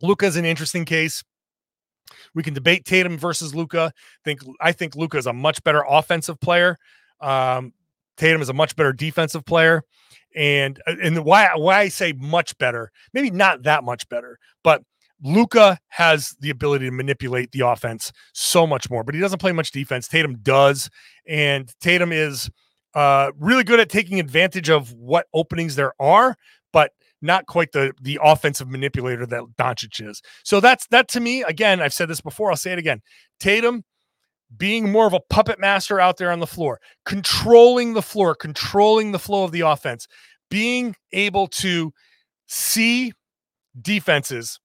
Luka 0.01 0.25
is 0.25 0.35
an 0.35 0.45
interesting 0.45 0.85
case. 0.85 1.23
We 2.33 2.43
can 2.43 2.53
debate 2.53 2.85
Tatum 2.85 3.17
versus 3.17 3.55
Luka. 3.55 3.91
Think 4.23 4.41
I 4.61 4.71
think 4.71 4.95
Luka 4.95 5.17
is 5.17 5.25
a 5.25 5.33
much 5.33 5.63
better 5.63 5.83
offensive 5.87 6.39
player. 6.39 6.77
Um, 7.21 7.73
Tatum 8.17 8.41
is 8.41 8.49
a 8.49 8.53
much 8.53 8.75
better 8.75 8.93
defensive 8.93 9.45
player. 9.45 9.83
And 10.35 10.81
uh, 10.85 10.95
and 11.01 11.23
why 11.23 11.49
why 11.55 11.79
I 11.79 11.87
say 11.87 12.13
much 12.13 12.57
better, 12.57 12.91
maybe 13.13 13.31
not 13.31 13.63
that 13.63 13.83
much 13.83 14.07
better, 14.09 14.37
but 14.63 14.83
Luka 15.23 15.79
has 15.87 16.35
the 16.41 16.49
ability 16.49 16.85
to 16.85 16.91
manipulate 16.91 17.51
the 17.51 17.61
offense 17.61 18.11
so 18.33 18.67
much 18.67 18.89
more, 18.89 19.03
but 19.03 19.15
he 19.15 19.21
doesn't 19.21 19.39
play 19.39 19.53
much 19.53 19.71
defense. 19.71 20.07
Tatum 20.07 20.37
does, 20.41 20.89
and 21.25 21.71
Tatum 21.79 22.11
is 22.11 22.49
uh, 22.95 23.31
really 23.39 23.63
good 23.63 23.79
at 23.79 23.89
taking 23.89 24.19
advantage 24.19 24.69
of 24.69 24.91
what 24.93 25.27
openings 25.33 25.75
there 25.75 25.93
are, 26.01 26.35
not 27.21 27.45
quite 27.47 27.71
the 27.71 27.93
the 28.01 28.19
offensive 28.21 28.69
manipulator 28.69 29.25
that 29.25 29.43
Doncic 29.57 30.07
is. 30.07 30.21
So 30.43 30.59
that's 30.59 30.87
that 30.87 31.07
to 31.09 31.19
me. 31.19 31.43
Again, 31.43 31.81
I've 31.81 31.93
said 31.93 32.09
this 32.09 32.21
before. 32.21 32.51
I'll 32.51 32.57
say 32.57 32.73
it 32.73 32.79
again. 32.79 33.01
Tatum 33.39 33.83
being 34.55 34.91
more 34.91 35.07
of 35.07 35.13
a 35.13 35.19
puppet 35.29 35.59
master 35.59 35.99
out 35.99 36.17
there 36.17 36.31
on 36.31 36.39
the 36.39 36.47
floor, 36.47 36.79
controlling 37.05 37.93
the 37.93 38.01
floor, 38.01 38.35
controlling 38.35 39.11
the 39.11 39.19
flow 39.19 39.43
of 39.43 39.51
the 39.51 39.61
offense, 39.61 40.07
being 40.49 40.95
able 41.11 41.47
to 41.47 41.91
see 42.47 43.11
defenses. 43.81 44.59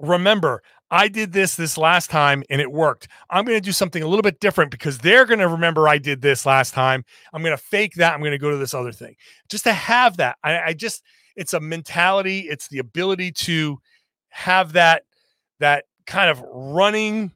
Remember, 0.00 0.62
I 0.90 1.08
did 1.08 1.32
this 1.32 1.56
this 1.56 1.76
last 1.76 2.10
time 2.10 2.42
and 2.48 2.60
it 2.60 2.72
worked. 2.72 3.08
I'm 3.30 3.44
going 3.44 3.58
to 3.58 3.64
do 3.64 3.72
something 3.72 4.02
a 4.02 4.06
little 4.06 4.22
bit 4.22 4.40
different 4.40 4.70
because 4.70 4.98
they're 4.98 5.26
going 5.26 5.40
to 5.40 5.48
remember 5.48 5.88
I 5.88 5.98
did 5.98 6.22
this 6.22 6.46
last 6.46 6.72
time. 6.72 7.04
I'm 7.32 7.42
going 7.42 7.56
to 7.56 7.62
fake 7.62 7.94
that. 7.94 8.14
I'm 8.14 8.20
going 8.20 8.32
to 8.32 8.38
go 8.38 8.50
to 8.50 8.56
this 8.56 8.74
other 8.74 8.92
thing. 8.92 9.14
Just 9.50 9.64
to 9.64 9.72
have 9.72 10.16
that. 10.18 10.36
I, 10.42 10.60
I 10.60 10.72
just, 10.72 11.02
it's 11.38 11.54
a 11.54 11.60
mentality. 11.60 12.40
It's 12.40 12.68
the 12.68 12.80
ability 12.80 13.30
to 13.32 13.78
have 14.30 14.72
that, 14.72 15.04
that 15.60 15.84
kind 16.06 16.28
of 16.28 16.42
running 16.50 17.32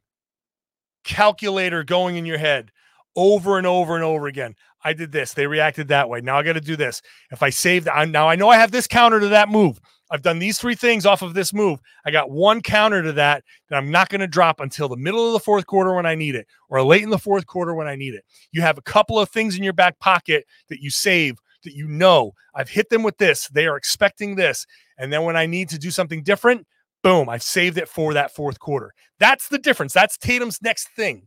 calculator 1.04 1.84
going 1.84 2.16
in 2.16 2.26
your 2.26 2.38
head 2.38 2.70
over 3.14 3.58
and 3.58 3.66
over 3.66 3.94
and 3.94 4.02
over 4.02 4.26
again. 4.26 4.56
I 4.84 4.92
did 4.92 5.12
this. 5.12 5.34
They 5.34 5.46
reacted 5.46 5.88
that 5.88 6.08
way. 6.08 6.20
Now 6.20 6.38
I 6.38 6.42
got 6.42 6.54
to 6.54 6.60
do 6.60 6.74
this. 6.74 7.00
If 7.30 7.44
I 7.44 7.50
save 7.50 7.84
that, 7.84 8.08
now 8.08 8.28
I 8.28 8.34
know 8.34 8.48
I 8.48 8.56
have 8.56 8.72
this 8.72 8.88
counter 8.88 9.20
to 9.20 9.28
that 9.28 9.48
move. 9.48 9.80
I've 10.10 10.22
done 10.22 10.40
these 10.40 10.58
three 10.58 10.74
things 10.74 11.06
off 11.06 11.22
of 11.22 11.34
this 11.34 11.54
move. 11.54 11.78
I 12.04 12.10
got 12.10 12.30
one 12.30 12.60
counter 12.60 13.02
to 13.02 13.12
that 13.12 13.44
that 13.70 13.76
I'm 13.76 13.90
not 13.90 14.08
going 14.08 14.20
to 14.20 14.26
drop 14.26 14.58
until 14.58 14.88
the 14.88 14.96
middle 14.96 15.26
of 15.26 15.32
the 15.32 15.40
fourth 15.40 15.66
quarter 15.66 15.94
when 15.94 16.06
I 16.06 16.16
need 16.16 16.34
it, 16.34 16.46
or 16.68 16.82
late 16.82 17.02
in 17.02 17.10
the 17.10 17.18
fourth 17.18 17.46
quarter 17.46 17.74
when 17.74 17.86
I 17.86 17.94
need 17.94 18.14
it. 18.14 18.24
You 18.50 18.62
have 18.62 18.76
a 18.76 18.82
couple 18.82 19.18
of 19.18 19.30
things 19.30 19.56
in 19.56 19.62
your 19.62 19.72
back 19.72 19.98
pocket 20.00 20.44
that 20.68 20.80
you 20.80 20.90
save 20.90 21.38
that 21.62 21.74
you 21.74 21.86
know 21.86 22.32
I've 22.54 22.68
hit 22.68 22.88
them 22.90 23.02
with 23.02 23.18
this. 23.18 23.48
They 23.48 23.66
are 23.66 23.76
expecting 23.76 24.36
this. 24.36 24.66
And 24.98 25.12
then 25.12 25.24
when 25.24 25.36
I 25.36 25.46
need 25.46 25.68
to 25.70 25.78
do 25.78 25.90
something 25.90 26.22
different, 26.22 26.66
boom, 27.02 27.28
I've 27.28 27.42
saved 27.42 27.78
it 27.78 27.88
for 27.88 28.14
that 28.14 28.34
fourth 28.34 28.58
quarter. 28.60 28.92
That's 29.18 29.48
the 29.48 29.58
difference. 29.58 29.92
That's 29.92 30.16
Tatum's 30.16 30.60
next 30.62 30.88
thing. 30.96 31.26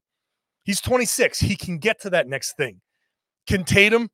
He's 0.64 0.82
26. 0.82 1.40
He 1.40 1.56
can 1.56 1.78
get 1.78 2.02
to 2.02 2.10
that 2.12 2.28
next 2.28 2.58
thing. 2.58 2.82
Can 3.48 3.64
Tatum 3.64 4.10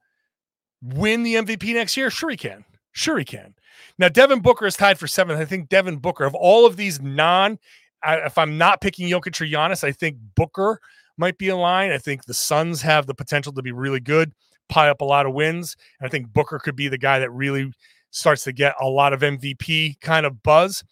win 0.81 1.23
the 1.23 1.35
MVP 1.35 1.73
next 1.73 1.95
year? 1.95 2.09
Sure, 2.09 2.29
he 2.29 2.37
can. 2.37 2.65
Sure, 2.91 3.17
he 3.17 3.25
can. 3.25 3.53
Now, 3.97 4.09
Devin 4.09 4.41
Booker 4.41 4.65
is 4.65 4.75
tied 4.75 4.99
for 4.99 5.07
seventh. 5.07 5.39
I 5.39 5.45
think 5.45 5.69
Devin 5.69 5.97
Booker, 5.97 6.25
of 6.25 6.35
all 6.35 6.65
of 6.65 6.75
these 6.75 7.01
non, 7.01 7.57
if 8.05 8.37
I'm 8.37 8.57
not 8.57 8.81
picking 8.81 9.09
Jokic 9.09 9.39
or 9.39 9.45
Giannis, 9.45 9.83
I 9.83 9.91
think 9.91 10.17
Booker 10.35 10.81
might 11.17 11.37
be 11.37 11.49
in 11.49 11.57
line. 11.57 11.91
I 11.91 11.97
think 11.97 12.25
the 12.25 12.33
Suns 12.33 12.81
have 12.81 13.05
the 13.05 13.13
potential 13.13 13.53
to 13.53 13.61
be 13.61 13.71
really 13.71 13.99
good, 13.99 14.33
pile 14.71 14.89
up 14.89 15.01
a 15.01 15.05
lot 15.05 15.27
of 15.27 15.33
wins. 15.33 15.75
And 15.99 16.07
I 16.07 16.09
think 16.09 16.33
Booker 16.33 16.57
could 16.57 16.75
be 16.75 16.87
the 16.87 16.97
guy 16.97 17.19
that 17.19 17.29
really 17.29 17.71
starts 18.09 18.43
to 18.45 18.51
get 18.51 18.73
a 18.81 18.87
lot 18.87 19.13
of 19.13 19.19
MVP 19.19 19.99
kind 20.01 20.25
of 20.25 20.41
buzz. 20.41 20.83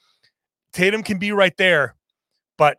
Tatum 0.74 1.02
can 1.02 1.18
be 1.18 1.32
right 1.32 1.56
there, 1.58 1.96
but 2.58 2.78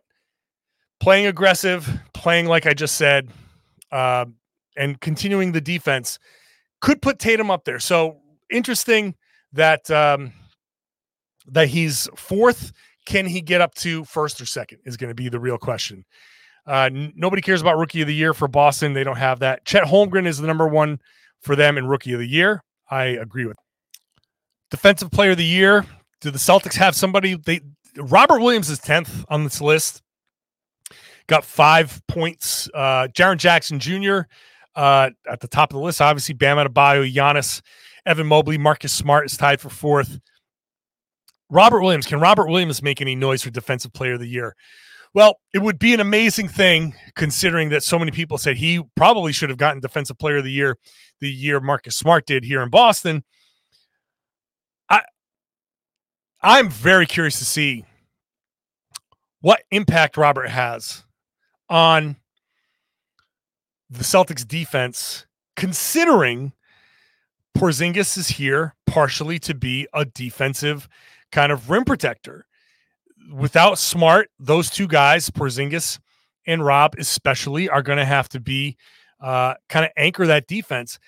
playing 1.01 1.25
aggressive, 1.25 1.89
playing 2.13 2.45
like 2.45 2.65
I 2.65 2.73
just 2.73 2.95
said, 2.95 3.29
uh, 3.91 4.25
and 4.77 5.01
continuing 5.01 5.51
the 5.51 5.59
defense 5.59 6.17
could 6.79 7.01
put 7.01 7.19
Tatum 7.19 7.51
up 7.51 7.65
there. 7.65 7.79
So 7.79 8.17
interesting 8.49 9.15
that 9.51 9.91
um, 9.91 10.31
that 11.47 11.67
he's 11.67 12.07
fourth. 12.15 12.71
Can 13.05 13.25
he 13.25 13.41
get 13.41 13.61
up 13.61 13.73
to 13.75 14.05
first 14.05 14.39
or 14.39 14.45
second? 14.45 14.77
Is 14.85 14.95
going 14.95 15.09
to 15.09 15.15
be 15.15 15.27
the 15.27 15.39
real 15.39 15.57
question. 15.57 16.05
Uh, 16.67 16.89
n- 16.91 17.13
nobody 17.15 17.41
cares 17.41 17.61
about 17.61 17.77
rookie 17.77 18.01
of 18.01 18.07
the 18.07 18.15
year 18.15 18.33
for 18.33 18.47
Boston. 18.47 18.93
They 18.93 19.03
don't 19.03 19.17
have 19.17 19.39
that. 19.39 19.65
Chet 19.65 19.83
Holmgren 19.83 20.27
is 20.27 20.37
the 20.37 20.47
number 20.47 20.67
one 20.67 20.99
for 21.41 21.55
them 21.55 21.77
in 21.77 21.87
rookie 21.87 22.13
of 22.13 22.19
the 22.19 22.27
year. 22.27 22.63
I 22.89 23.05
agree 23.05 23.45
with. 23.45 23.57
Defensive 24.69 25.11
player 25.11 25.31
of 25.31 25.37
the 25.37 25.43
year. 25.43 25.85
Do 26.21 26.31
the 26.31 26.37
Celtics 26.37 26.75
have 26.75 26.95
somebody? 26.95 27.35
They 27.35 27.61
Robert 27.97 28.41
Williams 28.41 28.69
is 28.69 28.79
tenth 28.79 29.25
on 29.27 29.43
this 29.43 29.59
list. 29.59 30.01
Got 31.27 31.43
five 31.43 32.01
points. 32.07 32.69
Uh, 32.73 33.07
Jaren 33.07 33.37
Jackson 33.37 33.79
Jr. 33.79 34.21
Uh, 34.75 35.09
at 35.29 35.39
the 35.39 35.47
top 35.47 35.71
of 35.71 35.75
the 35.75 35.83
list. 35.83 36.01
Obviously, 36.01 36.33
Bam 36.33 36.57
Adebayo, 36.57 37.11
Giannis, 37.11 37.61
Evan 38.05 38.27
Mobley, 38.27 38.57
Marcus 38.57 38.93
Smart 38.93 39.25
is 39.25 39.35
tied 39.35 39.59
for 39.59 39.69
fourth. 39.69 40.19
Robert 41.49 41.81
Williams. 41.81 42.05
Can 42.05 42.19
Robert 42.19 42.47
Williams 42.47 42.81
make 42.81 43.01
any 43.01 43.15
noise 43.15 43.43
for 43.43 43.49
Defensive 43.49 43.91
Player 43.91 44.13
of 44.13 44.21
the 44.21 44.27
Year? 44.27 44.55
Well, 45.13 45.39
it 45.53 45.59
would 45.59 45.77
be 45.77 45.93
an 45.93 45.99
amazing 45.99 46.47
thing 46.47 46.95
considering 47.15 47.69
that 47.69 47.83
so 47.83 47.99
many 47.99 48.11
people 48.11 48.37
said 48.37 48.57
he 48.57 48.81
probably 48.95 49.33
should 49.33 49.49
have 49.49 49.57
gotten 49.57 49.81
Defensive 49.81 50.17
Player 50.17 50.37
of 50.37 50.45
the 50.45 50.51
Year 50.51 50.77
the 51.19 51.31
year 51.31 51.59
Marcus 51.59 51.95
Smart 51.95 52.25
did 52.25 52.43
here 52.43 52.61
in 52.61 52.69
Boston. 52.69 53.23
I 54.89 55.03
I'm 56.41 56.69
very 56.69 57.05
curious 57.05 57.39
to 57.39 57.45
see 57.45 57.85
what 59.41 59.63
impact 59.71 60.17
Robert 60.17 60.49
has 60.49 61.03
on 61.69 62.17
the 63.89 64.03
Celtics 64.03 64.47
defense, 64.47 65.25
considering 65.55 66.53
Porzingis 67.57 68.17
is 68.17 68.29
here 68.29 68.75
partially 68.87 69.37
to 69.39 69.53
be 69.53 69.87
a 69.93 70.05
defensive 70.05 70.87
kind 71.31 71.51
of 71.51 71.69
rim 71.69 71.85
protector. 71.85 72.45
Without 73.33 73.77
Smart, 73.77 74.29
those 74.39 74.69
two 74.69 74.87
guys, 74.87 75.29
Porzingis 75.29 75.99
and 76.47 76.65
Rob, 76.65 76.95
especially, 76.97 77.69
are 77.69 77.81
going 77.81 77.97
to 77.97 78.05
have 78.05 78.29
to 78.29 78.39
be 78.39 78.77
uh, 79.21 79.55
kind 79.69 79.85
of 79.85 79.91
anchor 79.97 80.27
that 80.27 80.47
defense. 80.47 80.99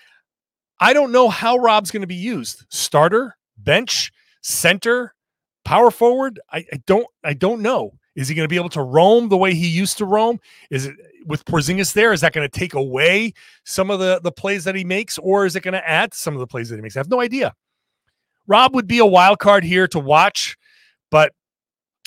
I 0.80 0.94
don't 0.94 1.12
know 1.12 1.30
how 1.30 1.58
Rob's 1.58 1.92
going 1.92 2.02
to 2.02 2.08
be 2.08 2.16
used. 2.16 2.66
Starter, 2.70 3.36
bench, 3.58 4.12
center, 4.42 5.14
power 5.66 5.92
forward. 5.92 6.40
I, 6.52 6.66
I 6.72 6.82
don't. 6.86 7.08
I 7.24 7.34
don't 7.34 7.62
know. 7.62 7.94
Is 8.16 8.28
he 8.28 8.36
going 8.36 8.46
to 8.46 8.50
be 8.50 8.58
able 8.58 8.70
to 8.70 8.82
roam 8.82 9.30
the 9.30 9.38
way 9.38 9.56
he 9.56 9.68
used 9.68 9.98
to 9.98 10.06
roam? 10.06 10.40
Is 10.70 10.86
it 10.86 10.96
with 11.26 11.46
Porzingis 11.46 11.94
there? 11.94 12.14
Is 12.14 12.22
that 12.22 12.34
going 12.34 12.48
to 12.48 12.60
take 12.60 12.74
away 12.74 13.34
some 13.64 13.90
of 13.90 14.00
the 14.00 14.20
the 14.22 14.32
plays 14.32 14.64
that 14.66 14.76
he 14.76 14.84
makes, 14.84 15.18
or 15.18 15.46
is 15.46 15.56
it 15.56 15.62
going 15.62 15.74
to 15.74 15.90
add 15.90 16.14
some 16.14 16.34
of 16.34 16.40
the 16.40 16.48
plays 16.48 16.70
that 16.70 16.76
he 16.76 16.82
makes? 16.82 16.96
I 16.96 17.00
have 17.00 17.10
no 17.10 17.22
idea. 17.22 17.54
Rob 18.46 18.76
would 18.76 18.88
be 18.88 19.00
a 19.00 19.06
wild 19.06 19.40
card 19.40 19.64
here 19.64 19.88
to 19.88 20.00
watch, 20.00 20.58
but 21.10 21.34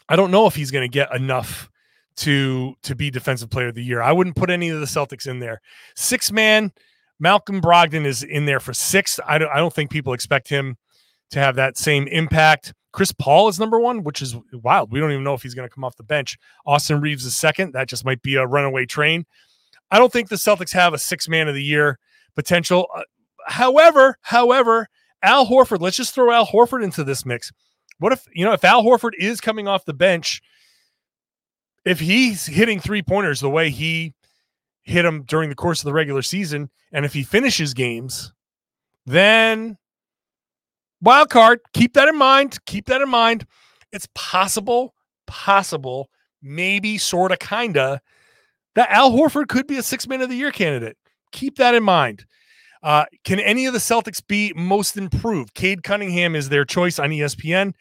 I 0.08 0.16
don't 0.16 0.30
know 0.30 0.46
if 0.46 0.54
he's 0.54 0.70
going 0.70 0.88
to 0.88 0.92
get 0.92 1.14
enough 1.14 1.70
to 2.18 2.74
to 2.82 2.94
be 2.94 3.10
defensive 3.10 3.50
player 3.50 3.68
of 3.68 3.74
the 3.74 3.84
year. 3.84 4.00
I 4.00 4.12
wouldn't 4.12 4.36
put 4.36 4.50
any 4.50 4.68
of 4.70 4.80
the 4.80 4.86
Celtics 4.86 5.26
in 5.26 5.38
there. 5.38 5.60
Six 5.94 6.32
man, 6.32 6.72
Malcolm 7.20 7.60
Brogdon 7.60 8.06
is 8.06 8.22
in 8.22 8.46
there 8.46 8.60
for 8.60 8.72
six. 8.72 9.20
I 9.26 9.38
don't 9.38 9.50
I 9.50 9.56
don't 9.56 9.72
think 9.72 9.90
people 9.90 10.12
expect 10.12 10.48
him 10.48 10.76
to 11.30 11.40
have 11.40 11.56
that 11.56 11.76
same 11.76 12.06
impact. 12.08 12.72
Chris 12.92 13.12
Paul 13.12 13.48
is 13.48 13.60
number 13.60 13.78
one, 13.78 14.04
which 14.04 14.22
is 14.22 14.36
wild. 14.52 14.90
We 14.90 15.00
don't 15.00 15.12
even 15.12 15.24
know 15.24 15.34
if 15.34 15.42
he's 15.42 15.54
going 15.54 15.68
to 15.68 15.74
come 15.74 15.84
off 15.84 15.96
the 15.96 16.02
bench. 16.02 16.38
Austin 16.64 17.00
Reaves 17.00 17.26
is 17.26 17.36
second. 17.36 17.72
That 17.72 17.88
just 17.88 18.06
might 18.06 18.22
be 18.22 18.36
a 18.36 18.46
runaway 18.46 18.86
train. 18.86 19.26
I 19.90 19.98
don't 19.98 20.10
think 20.10 20.30
the 20.30 20.36
Celtics 20.36 20.72
have 20.72 20.94
a 20.94 20.98
six 20.98 21.28
man 21.28 21.48
of 21.48 21.54
the 21.54 21.62
year 21.62 21.98
potential. 22.34 22.86
Uh, 22.94 23.02
however, 23.46 24.16
however, 24.22 24.88
Al 25.22 25.46
Horford, 25.46 25.80
let's 25.80 25.96
just 25.96 26.14
throw 26.14 26.32
Al 26.32 26.46
Horford 26.46 26.82
into 26.82 27.04
this 27.04 27.26
mix. 27.26 27.52
What 27.98 28.12
if, 28.12 28.26
you 28.34 28.44
know, 28.44 28.52
if 28.52 28.64
Al 28.64 28.82
Horford 28.82 29.12
is 29.18 29.40
coming 29.40 29.68
off 29.68 29.84
the 29.84 29.94
bench, 29.94 30.42
if 31.84 32.00
he's 32.00 32.46
hitting 32.46 32.80
three 32.80 33.02
pointers 33.02 33.40
the 33.40 33.50
way 33.50 33.70
he 33.70 34.12
hit 34.82 35.02
them 35.02 35.22
during 35.22 35.48
the 35.48 35.54
course 35.54 35.80
of 35.80 35.84
the 35.84 35.92
regular 35.92 36.22
season, 36.22 36.70
and 36.92 37.04
if 37.04 37.12
he 37.12 37.22
finishes 37.22 37.74
games, 37.74 38.32
then 39.06 39.78
wild 41.00 41.30
card. 41.30 41.60
Keep 41.72 41.94
that 41.94 42.08
in 42.08 42.16
mind. 42.16 42.58
Keep 42.66 42.86
that 42.86 43.02
in 43.02 43.08
mind. 43.08 43.46
It's 43.92 44.08
possible, 44.14 44.94
possible, 45.26 46.10
maybe, 46.42 46.98
sort 46.98 47.32
of, 47.32 47.38
kind 47.38 47.76
of, 47.76 48.00
that 48.74 48.90
Al 48.90 49.12
Horford 49.12 49.48
could 49.48 49.66
be 49.66 49.78
a 49.78 49.82
six 49.82 50.06
man 50.06 50.20
of 50.20 50.28
the 50.28 50.36
year 50.36 50.52
candidate. 50.52 50.96
Keep 51.32 51.56
that 51.56 51.74
in 51.74 51.82
mind. 51.82 52.26
Uh, 52.86 53.04
can 53.24 53.40
any 53.40 53.66
of 53.66 53.72
the 53.72 53.80
Celtics 53.80 54.24
be 54.24 54.52
most 54.54 54.96
improved? 54.96 55.54
Cade 55.54 55.82
Cunningham 55.82 56.36
is 56.36 56.50
their 56.50 56.64
choice 56.64 57.00
on 57.00 57.10
ESPN. 57.10 57.74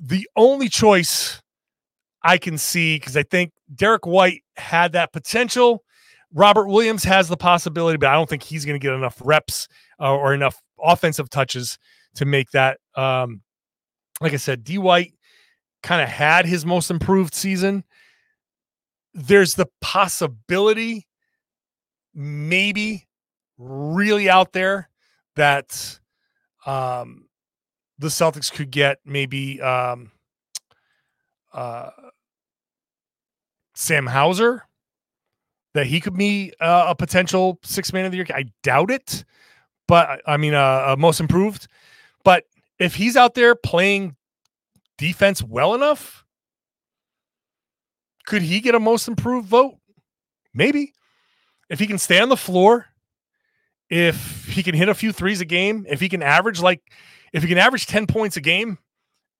the 0.00 0.26
only 0.34 0.70
choice 0.70 1.42
I 2.22 2.38
can 2.38 2.56
see 2.56 2.96
because 2.96 3.18
I 3.18 3.22
think 3.22 3.52
Derrick 3.74 4.06
White 4.06 4.44
had 4.56 4.92
that 4.92 5.12
potential. 5.12 5.84
Robert 6.32 6.68
Williams 6.68 7.04
has 7.04 7.28
the 7.28 7.36
possibility, 7.36 7.98
but 7.98 8.08
I 8.08 8.14
don't 8.14 8.30
think 8.30 8.42
he's 8.42 8.64
going 8.64 8.80
to 8.80 8.82
get 8.82 8.94
enough 8.94 9.20
reps 9.22 9.68
uh, 10.00 10.10
or 10.10 10.32
enough 10.32 10.56
offensive 10.82 11.28
touches 11.28 11.78
to 12.14 12.24
make 12.24 12.50
that. 12.52 12.78
Um, 12.96 13.42
like 14.22 14.32
I 14.32 14.36
said, 14.36 14.64
D 14.64 14.78
White 14.78 15.12
kind 15.82 16.00
of 16.00 16.08
had 16.08 16.46
his 16.46 16.64
most 16.64 16.90
improved 16.90 17.34
season. 17.34 17.84
There's 19.12 19.54
the 19.54 19.66
possibility, 19.82 21.06
maybe 22.14 23.06
really 23.62 24.28
out 24.28 24.52
there, 24.52 24.88
that 25.36 25.98
um, 26.66 27.26
the 27.98 28.08
Celtics 28.08 28.52
could 28.52 28.70
get 28.70 28.98
maybe 29.04 29.60
um, 29.60 30.10
uh, 31.52 31.90
Sam 33.74 34.06
Hauser, 34.06 34.66
that 35.74 35.86
he 35.86 36.00
could 36.00 36.16
be 36.16 36.52
uh, 36.60 36.86
a 36.88 36.94
potential 36.94 37.58
six 37.62 37.92
man 37.92 38.04
of 38.04 38.12
the 38.12 38.18
year. 38.18 38.26
I 38.34 38.46
doubt 38.62 38.90
it, 38.90 39.24
but 39.88 40.20
I 40.26 40.36
mean, 40.36 40.54
uh, 40.54 40.84
uh, 40.88 40.96
most 40.98 41.20
improved. 41.20 41.66
But 42.24 42.44
if 42.78 42.94
he's 42.94 43.16
out 43.16 43.34
there 43.34 43.54
playing 43.54 44.16
defense 44.98 45.42
well 45.42 45.74
enough, 45.74 46.24
could 48.26 48.42
he 48.42 48.60
get 48.60 48.74
a 48.74 48.80
most 48.80 49.08
improved 49.08 49.48
vote? 49.48 49.76
Maybe. 50.54 50.92
If 51.70 51.78
he 51.78 51.86
can 51.86 51.98
stay 51.98 52.20
on 52.20 52.28
the 52.28 52.36
floor, 52.36 52.86
if 53.92 54.46
he 54.46 54.62
can 54.62 54.74
hit 54.74 54.88
a 54.88 54.94
few 54.94 55.12
threes 55.12 55.42
a 55.42 55.44
game, 55.44 55.84
if 55.86 56.00
he 56.00 56.08
can 56.08 56.22
average 56.22 56.62
like 56.62 56.80
if 57.34 57.42
he 57.42 57.48
can 57.48 57.58
average 57.58 57.86
10 57.86 58.06
points 58.06 58.38
a 58.38 58.40
game 58.40 58.78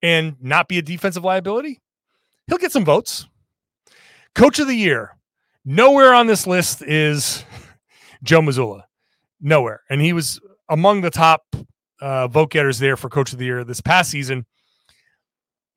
and 0.02 0.36
not 0.42 0.68
be 0.68 0.76
a 0.76 0.82
defensive 0.82 1.24
liability, 1.24 1.80
he'll 2.46 2.58
get 2.58 2.70
some 2.70 2.84
votes. 2.84 3.26
Coach 4.34 4.58
of 4.58 4.66
the 4.66 4.74
year. 4.74 5.16
Nowhere 5.64 6.12
on 6.12 6.26
this 6.26 6.46
list 6.46 6.82
is 6.82 7.44
Joe 8.22 8.42
Mazzulla. 8.42 8.82
Nowhere. 9.40 9.80
And 9.88 10.02
he 10.02 10.12
was 10.12 10.38
among 10.68 11.00
the 11.00 11.10
top 11.10 11.44
uh, 12.02 12.28
vote 12.28 12.50
getters 12.50 12.78
there 12.78 12.98
for 12.98 13.08
coach 13.08 13.32
of 13.32 13.38
the 13.38 13.46
year 13.46 13.64
this 13.64 13.80
past 13.80 14.10
season. 14.10 14.44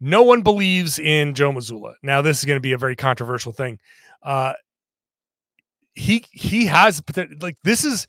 No 0.01 0.23
one 0.23 0.41
believes 0.41 0.99
in 0.99 1.33
Joe 1.33 1.53
Mazzulla. 1.53 1.93
Now, 2.03 2.21
this 2.21 2.39
is 2.39 2.45
going 2.45 2.57
to 2.57 2.61
be 2.61 2.73
a 2.73 2.77
very 2.77 2.97
controversial 2.97 3.53
thing. 3.53 3.79
Uh, 4.21 4.51
he 5.93 6.25
he 6.31 6.65
has 6.65 7.01
like 7.39 7.55
this 7.63 7.85
is 7.85 8.05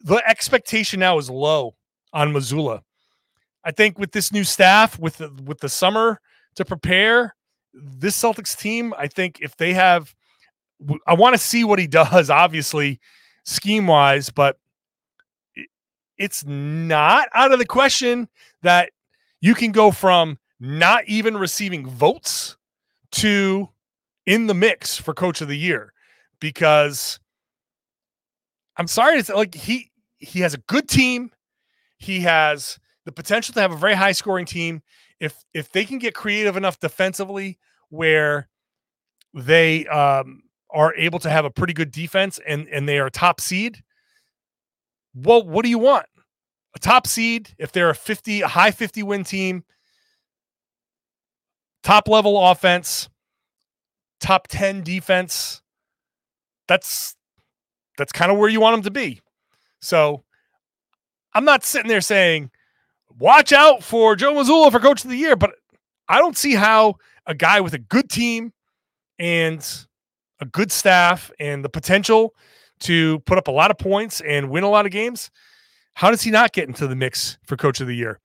the 0.00 0.22
expectation 0.28 1.00
now 1.00 1.18
is 1.18 1.28
low 1.30 1.74
on 2.12 2.32
Mazzulla. 2.32 2.82
I 3.64 3.72
think 3.72 3.98
with 3.98 4.12
this 4.12 4.32
new 4.32 4.44
staff, 4.44 4.98
with 4.98 5.16
the, 5.18 5.30
with 5.44 5.58
the 5.58 5.68
summer 5.68 6.20
to 6.54 6.64
prepare, 6.64 7.34
this 7.74 8.20
Celtics 8.20 8.56
team, 8.56 8.94
I 8.96 9.08
think 9.08 9.38
if 9.40 9.56
they 9.56 9.74
have, 9.74 10.14
I 11.06 11.14
want 11.14 11.34
to 11.34 11.38
see 11.38 11.64
what 11.64 11.78
he 11.78 11.86
does, 11.88 12.30
obviously, 12.30 13.00
scheme 13.44 13.86
wise, 13.86 14.30
but 14.30 14.58
it's 16.18 16.44
not 16.46 17.28
out 17.34 17.52
of 17.52 17.58
the 17.58 17.66
question 17.66 18.28
that 18.62 18.90
you 19.40 19.54
can 19.54 19.72
go 19.72 19.90
from 19.90 20.38
not 20.58 21.04
even 21.06 21.36
receiving 21.36 21.86
votes 21.86 22.56
to 23.12 23.68
in 24.24 24.46
the 24.46 24.54
mix 24.54 24.96
for 24.96 25.12
coach 25.14 25.40
of 25.40 25.48
the 25.48 25.56
year 25.56 25.92
because 26.40 27.20
I'm 28.76 28.86
sorry 28.86 29.18
to 29.18 29.24
say, 29.24 29.34
like 29.34 29.54
he 29.54 29.90
he 30.18 30.40
has 30.40 30.54
a 30.54 30.58
good 30.58 30.88
team. 30.88 31.30
He 31.98 32.20
has 32.20 32.78
the 33.04 33.12
potential 33.12 33.54
to 33.54 33.60
have 33.60 33.72
a 33.72 33.76
very 33.76 33.94
high 33.94 34.12
scoring 34.12 34.46
team. 34.46 34.82
If 35.20 35.44
if 35.54 35.70
they 35.72 35.84
can 35.84 35.98
get 35.98 36.14
creative 36.14 36.56
enough 36.56 36.78
defensively 36.78 37.58
where 37.88 38.48
they 39.34 39.86
um, 39.86 40.42
are 40.70 40.94
able 40.94 41.18
to 41.20 41.30
have 41.30 41.44
a 41.44 41.50
pretty 41.50 41.72
good 41.72 41.90
defense 41.90 42.38
and 42.46 42.68
and 42.68 42.88
they 42.88 42.98
are 42.98 43.08
top 43.08 43.40
seed, 43.40 43.82
well, 45.14 45.42
what 45.42 45.64
do 45.64 45.70
you 45.70 45.78
want? 45.78 46.06
A 46.74 46.78
top 46.78 47.06
seed, 47.06 47.54
if 47.58 47.72
they're 47.72 47.88
a 47.88 47.94
50, 47.94 48.42
a 48.42 48.48
high 48.48 48.70
50 48.70 49.02
win 49.02 49.24
team, 49.24 49.64
top 51.82 52.06
level 52.06 52.38
offense, 52.50 53.08
top 54.20 54.46
10 54.48 54.82
defense. 54.82 55.62
That's 56.68 57.16
that's 57.96 58.12
kind 58.12 58.30
of 58.30 58.38
where 58.38 58.48
you 58.48 58.60
want 58.60 58.74
them 58.74 58.82
to 58.84 58.90
be. 58.90 59.20
So 59.80 60.24
I'm 61.34 61.44
not 61.44 61.64
sitting 61.64 61.88
there 61.88 62.00
saying, 62.00 62.50
watch 63.18 63.52
out 63.52 63.82
for 63.82 64.16
Joe 64.16 64.34
Mazzulla 64.34 64.70
for 64.70 64.80
coach 64.80 65.04
of 65.04 65.10
the 65.10 65.16
year, 65.16 65.36
but 65.36 65.52
I 66.08 66.18
don't 66.18 66.36
see 66.36 66.54
how 66.54 66.96
a 67.26 67.34
guy 67.34 67.60
with 67.60 67.74
a 67.74 67.78
good 67.78 68.08
team 68.08 68.52
and 69.18 69.66
a 70.40 70.44
good 70.44 70.70
staff 70.70 71.30
and 71.40 71.64
the 71.64 71.68
potential 71.68 72.34
to 72.80 73.20
put 73.20 73.38
up 73.38 73.48
a 73.48 73.52
lot 73.52 73.70
of 73.70 73.78
points 73.78 74.20
and 74.20 74.50
win 74.50 74.64
a 74.64 74.68
lot 74.68 74.86
of 74.86 74.92
games, 74.92 75.30
how 75.94 76.10
does 76.10 76.22
he 76.22 76.30
not 76.30 76.52
get 76.52 76.68
into 76.68 76.86
the 76.86 76.96
mix 76.96 77.38
for 77.44 77.56
coach 77.56 77.80
of 77.80 77.86
the 77.86 77.96
year? 77.96 78.20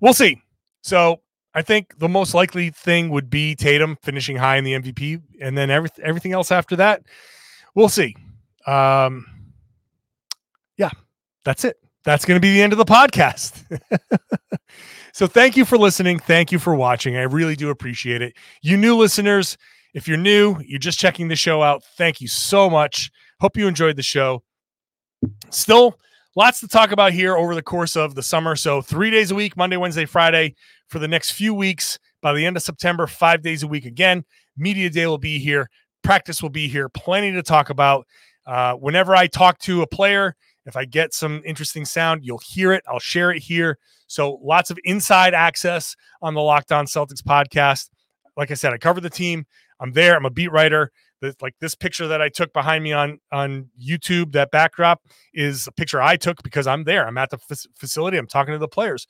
We'll 0.00 0.14
see. 0.14 0.42
So 0.82 1.20
I 1.54 1.62
think 1.62 1.98
the 1.98 2.08
most 2.08 2.34
likely 2.34 2.70
thing 2.70 3.10
would 3.10 3.30
be 3.30 3.54
Tatum 3.54 3.96
finishing 4.02 4.36
high 4.36 4.56
in 4.56 4.64
the 4.64 4.72
MVP, 4.72 5.20
and 5.40 5.56
then 5.56 5.70
every, 5.70 5.90
everything 6.02 6.32
else 6.32 6.50
after 6.50 6.76
that, 6.76 7.02
we'll 7.74 7.88
see. 7.88 8.16
Um, 8.66 9.26
yeah, 10.76 10.90
that's 11.44 11.64
it. 11.64 11.76
That's 12.04 12.24
going 12.24 12.36
to 12.36 12.40
be 12.40 12.52
the 12.52 12.62
end 12.62 12.72
of 12.72 12.78
the 12.78 12.84
podcast. 12.84 13.64
so 15.12 15.26
thank 15.26 15.56
you 15.56 15.64
for 15.64 15.76
listening. 15.76 16.18
Thank 16.18 16.50
you 16.50 16.58
for 16.58 16.74
watching. 16.74 17.16
I 17.16 17.22
really 17.22 17.56
do 17.56 17.70
appreciate 17.70 18.22
it. 18.22 18.34
You 18.62 18.76
new 18.76 18.96
listeners, 18.96 19.58
if 19.92 20.08
you're 20.08 20.16
new, 20.16 20.56
you're 20.64 20.78
just 20.78 20.98
checking 20.98 21.28
the 21.28 21.36
show 21.36 21.62
out. 21.62 21.82
Thank 21.96 22.20
you 22.20 22.28
so 22.28 22.70
much. 22.70 23.10
Hope 23.40 23.56
you 23.56 23.68
enjoyed 23.68 23.96
the 23.96 24.02
show. 24.02 24.42
Still 25.50 25.98
lots 26.36 26.60
to 26.60 26.68
talk 26.68 26.92
about 26.92 27.12
here 27.12 27.36
over 27.36 27.54
the 27.54 27.62
course 27.62 27.96
of 27.96 28.14
the 28.14 28.22
summer. 28.22 28.56
So, 28.56 28.80
three 28.80 29.10
days 29.10 29.30
a 29.30 29.34
week, 29.34 29.56
Monday, 29.56 29.76
Wednesday, 29.76 30.06
Friday, 30.06 30.54
for 30.88 30.98
the 30.98 31.08
next 31.08 31.32
few 31.32 31.54
weeks. 31.54 31.98
By 32.22 32.34
the 32.34 32.44
end 32.44 32.56
of 32.56 32.62
September, 32.62 33.06
five 33.06 33.42
days 33.42 33.62
a 33.62 33.66
week 33.66 33.86
again. 33.86 34.24
Media 34.56 34.90
Day 34.90 35.06
will 35.06 35.18
be 35.18 35.38
here. 35.38 35.70
Practice 36.02 36.42
will 36.42 36.50
be 36.50 36.68
here. 36.68 36.88
Plenty 36.88 37.32
to 37.32 37.42
talk 37.42 37.70
about. 37.70 38.06
Uh, 38.46 38.74
whenever 38.74 39.14
I 39.14 39.26
talk 39.26 39.58
to 39.60 39.82
a 39.82 39.86
player, 39.86 40.34
if 40.66 40.76
I 40.76 40.84
get 40.84 41.14
some 41.14 41.42
interesting 41.44 41.84
sound, 41.84 42.24
you'll 42.24 42.40
hear 42.44 42.72
it. 42.72 42.82
I'll 42.88 42.98
share 42.98 43.30
it 43.30 43.42
here. 43.42 43.78
So, 44.06 44.40
lots 44.42 44.70
of 44.70 44.78
inside 44.84 45.34
access 45.34 45.94
on 46.20 46.34
the 46.34 46.40
Locked 46.40 46.72
On 46.72 46.86
Celtics 46.86 47.22
podcast. 47.22 47.90
Like 48.36 48.50
I 48.50 48.54
said, 48.54 48.72
I 48.72 48.78
cover 48.78 49.00
the 49.00 49.10
team. 49.10 49.46
I'm 49.78 49.92
there. 49.92 50.16
I'm 50.16 50.26
a 50.26 50.30
beat 50.30 50.50
writer. 50.52 50.90
The, 51.20 51.34
like 51.42 51.54
this 51.60 51.74
picture 51.74 52.08
that 52.08 52.22
I 52.22 52.28
took 52.28 52.52
behind 52.52 52.82
me 52.82 52.92
on 52.92 53.20
on 53.30 53.68
YouTube, 53.80 54.32
that 54.32 54.50
backdrop 54.50 55.02
is 55.34 55.66
a 55.66 55.72
picture 55.72 56.00
I 56.00 56.16
took 56.16 56.42
because 56.42 56.66
I'm 56.66 56.84
there. 56.84 57.06
I'm 57.06 57.18
at 57.18 57.30
the 57.30 57.38
f- 57.50 57.66
facility. 57.74 58.16
I'm 58.16 58.26
talking 58.26 58.52
to 58.52 58.58
the 58.58 58.68
players. 58.68 59.06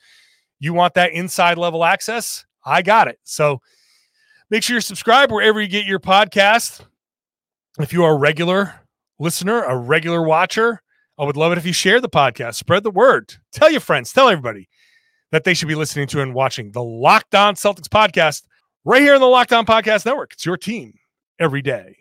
You 0.58 0.74
want 0.74 0.94
that 0.94 1.12
inside 1.12 1.56
level 1.56 1.84
access? 1.84 2.44
I 2.64 2.82
got 2.82 3.08
it. 3.08 3.18
So 3.22 3.60
make 4.50 4.62
sure 4.62 4.76
you 4.76 4.80
subscribe 4.80 5.30
wherever 5.30 5.60
you 5.60 5.68
get 5.68 5.86
your 5.86 6.00
podcast. 6.00 6.84
If 7.78 7.92
you 7.92 8.04
are 8.04 8.12
a 8.12 8.18
regular 8.18 8.74
listener, 9.18 9.62
a 9.62 9.76
regular 9.76 10.22
watcher, 10.22 10.82
I 11.18 11.24
would 11.24 11.36
love 11.36 11.52
it 11.52 11.58
if 11.58 11.66
you 11.66 11.72
share 11.72 12.00
the 12.00 12.08
podcast, 12.08 12.54
spread 12.54 12.82
the 12.82 12.90
word, 12.90 13.34
tell 13.52 13.70
your 13.70 13.80
friends, 13.80 14.12
tell 14.12 14.28
everybody 14.28 14.68
that 15.32 15.44
they 15.44 15.54
should 15.54 15.68
be 15.68 15.74
listening 15.74 16.08
to 16.08 16.20
and 16.20 16.34
watching 16.34 16.72
the 16.72 16.82
Locked 16.82 17.34
On 17.34 17.54
Celtics 17.54 17.88
podcast 17.88 18.42
right 18.84 19.02
here 19.02 19.14
in 19.14 19.20
the 19.20 19.26
Locked 19.26 19.52
On 19.52 19.64
Podcast 19.64 20.04
Network. 20.04 20.32
It's 20.32 20.46
your 20.46 20.56
team 20.56 20.94
every 21.38 21.62
day. 21.62 21.99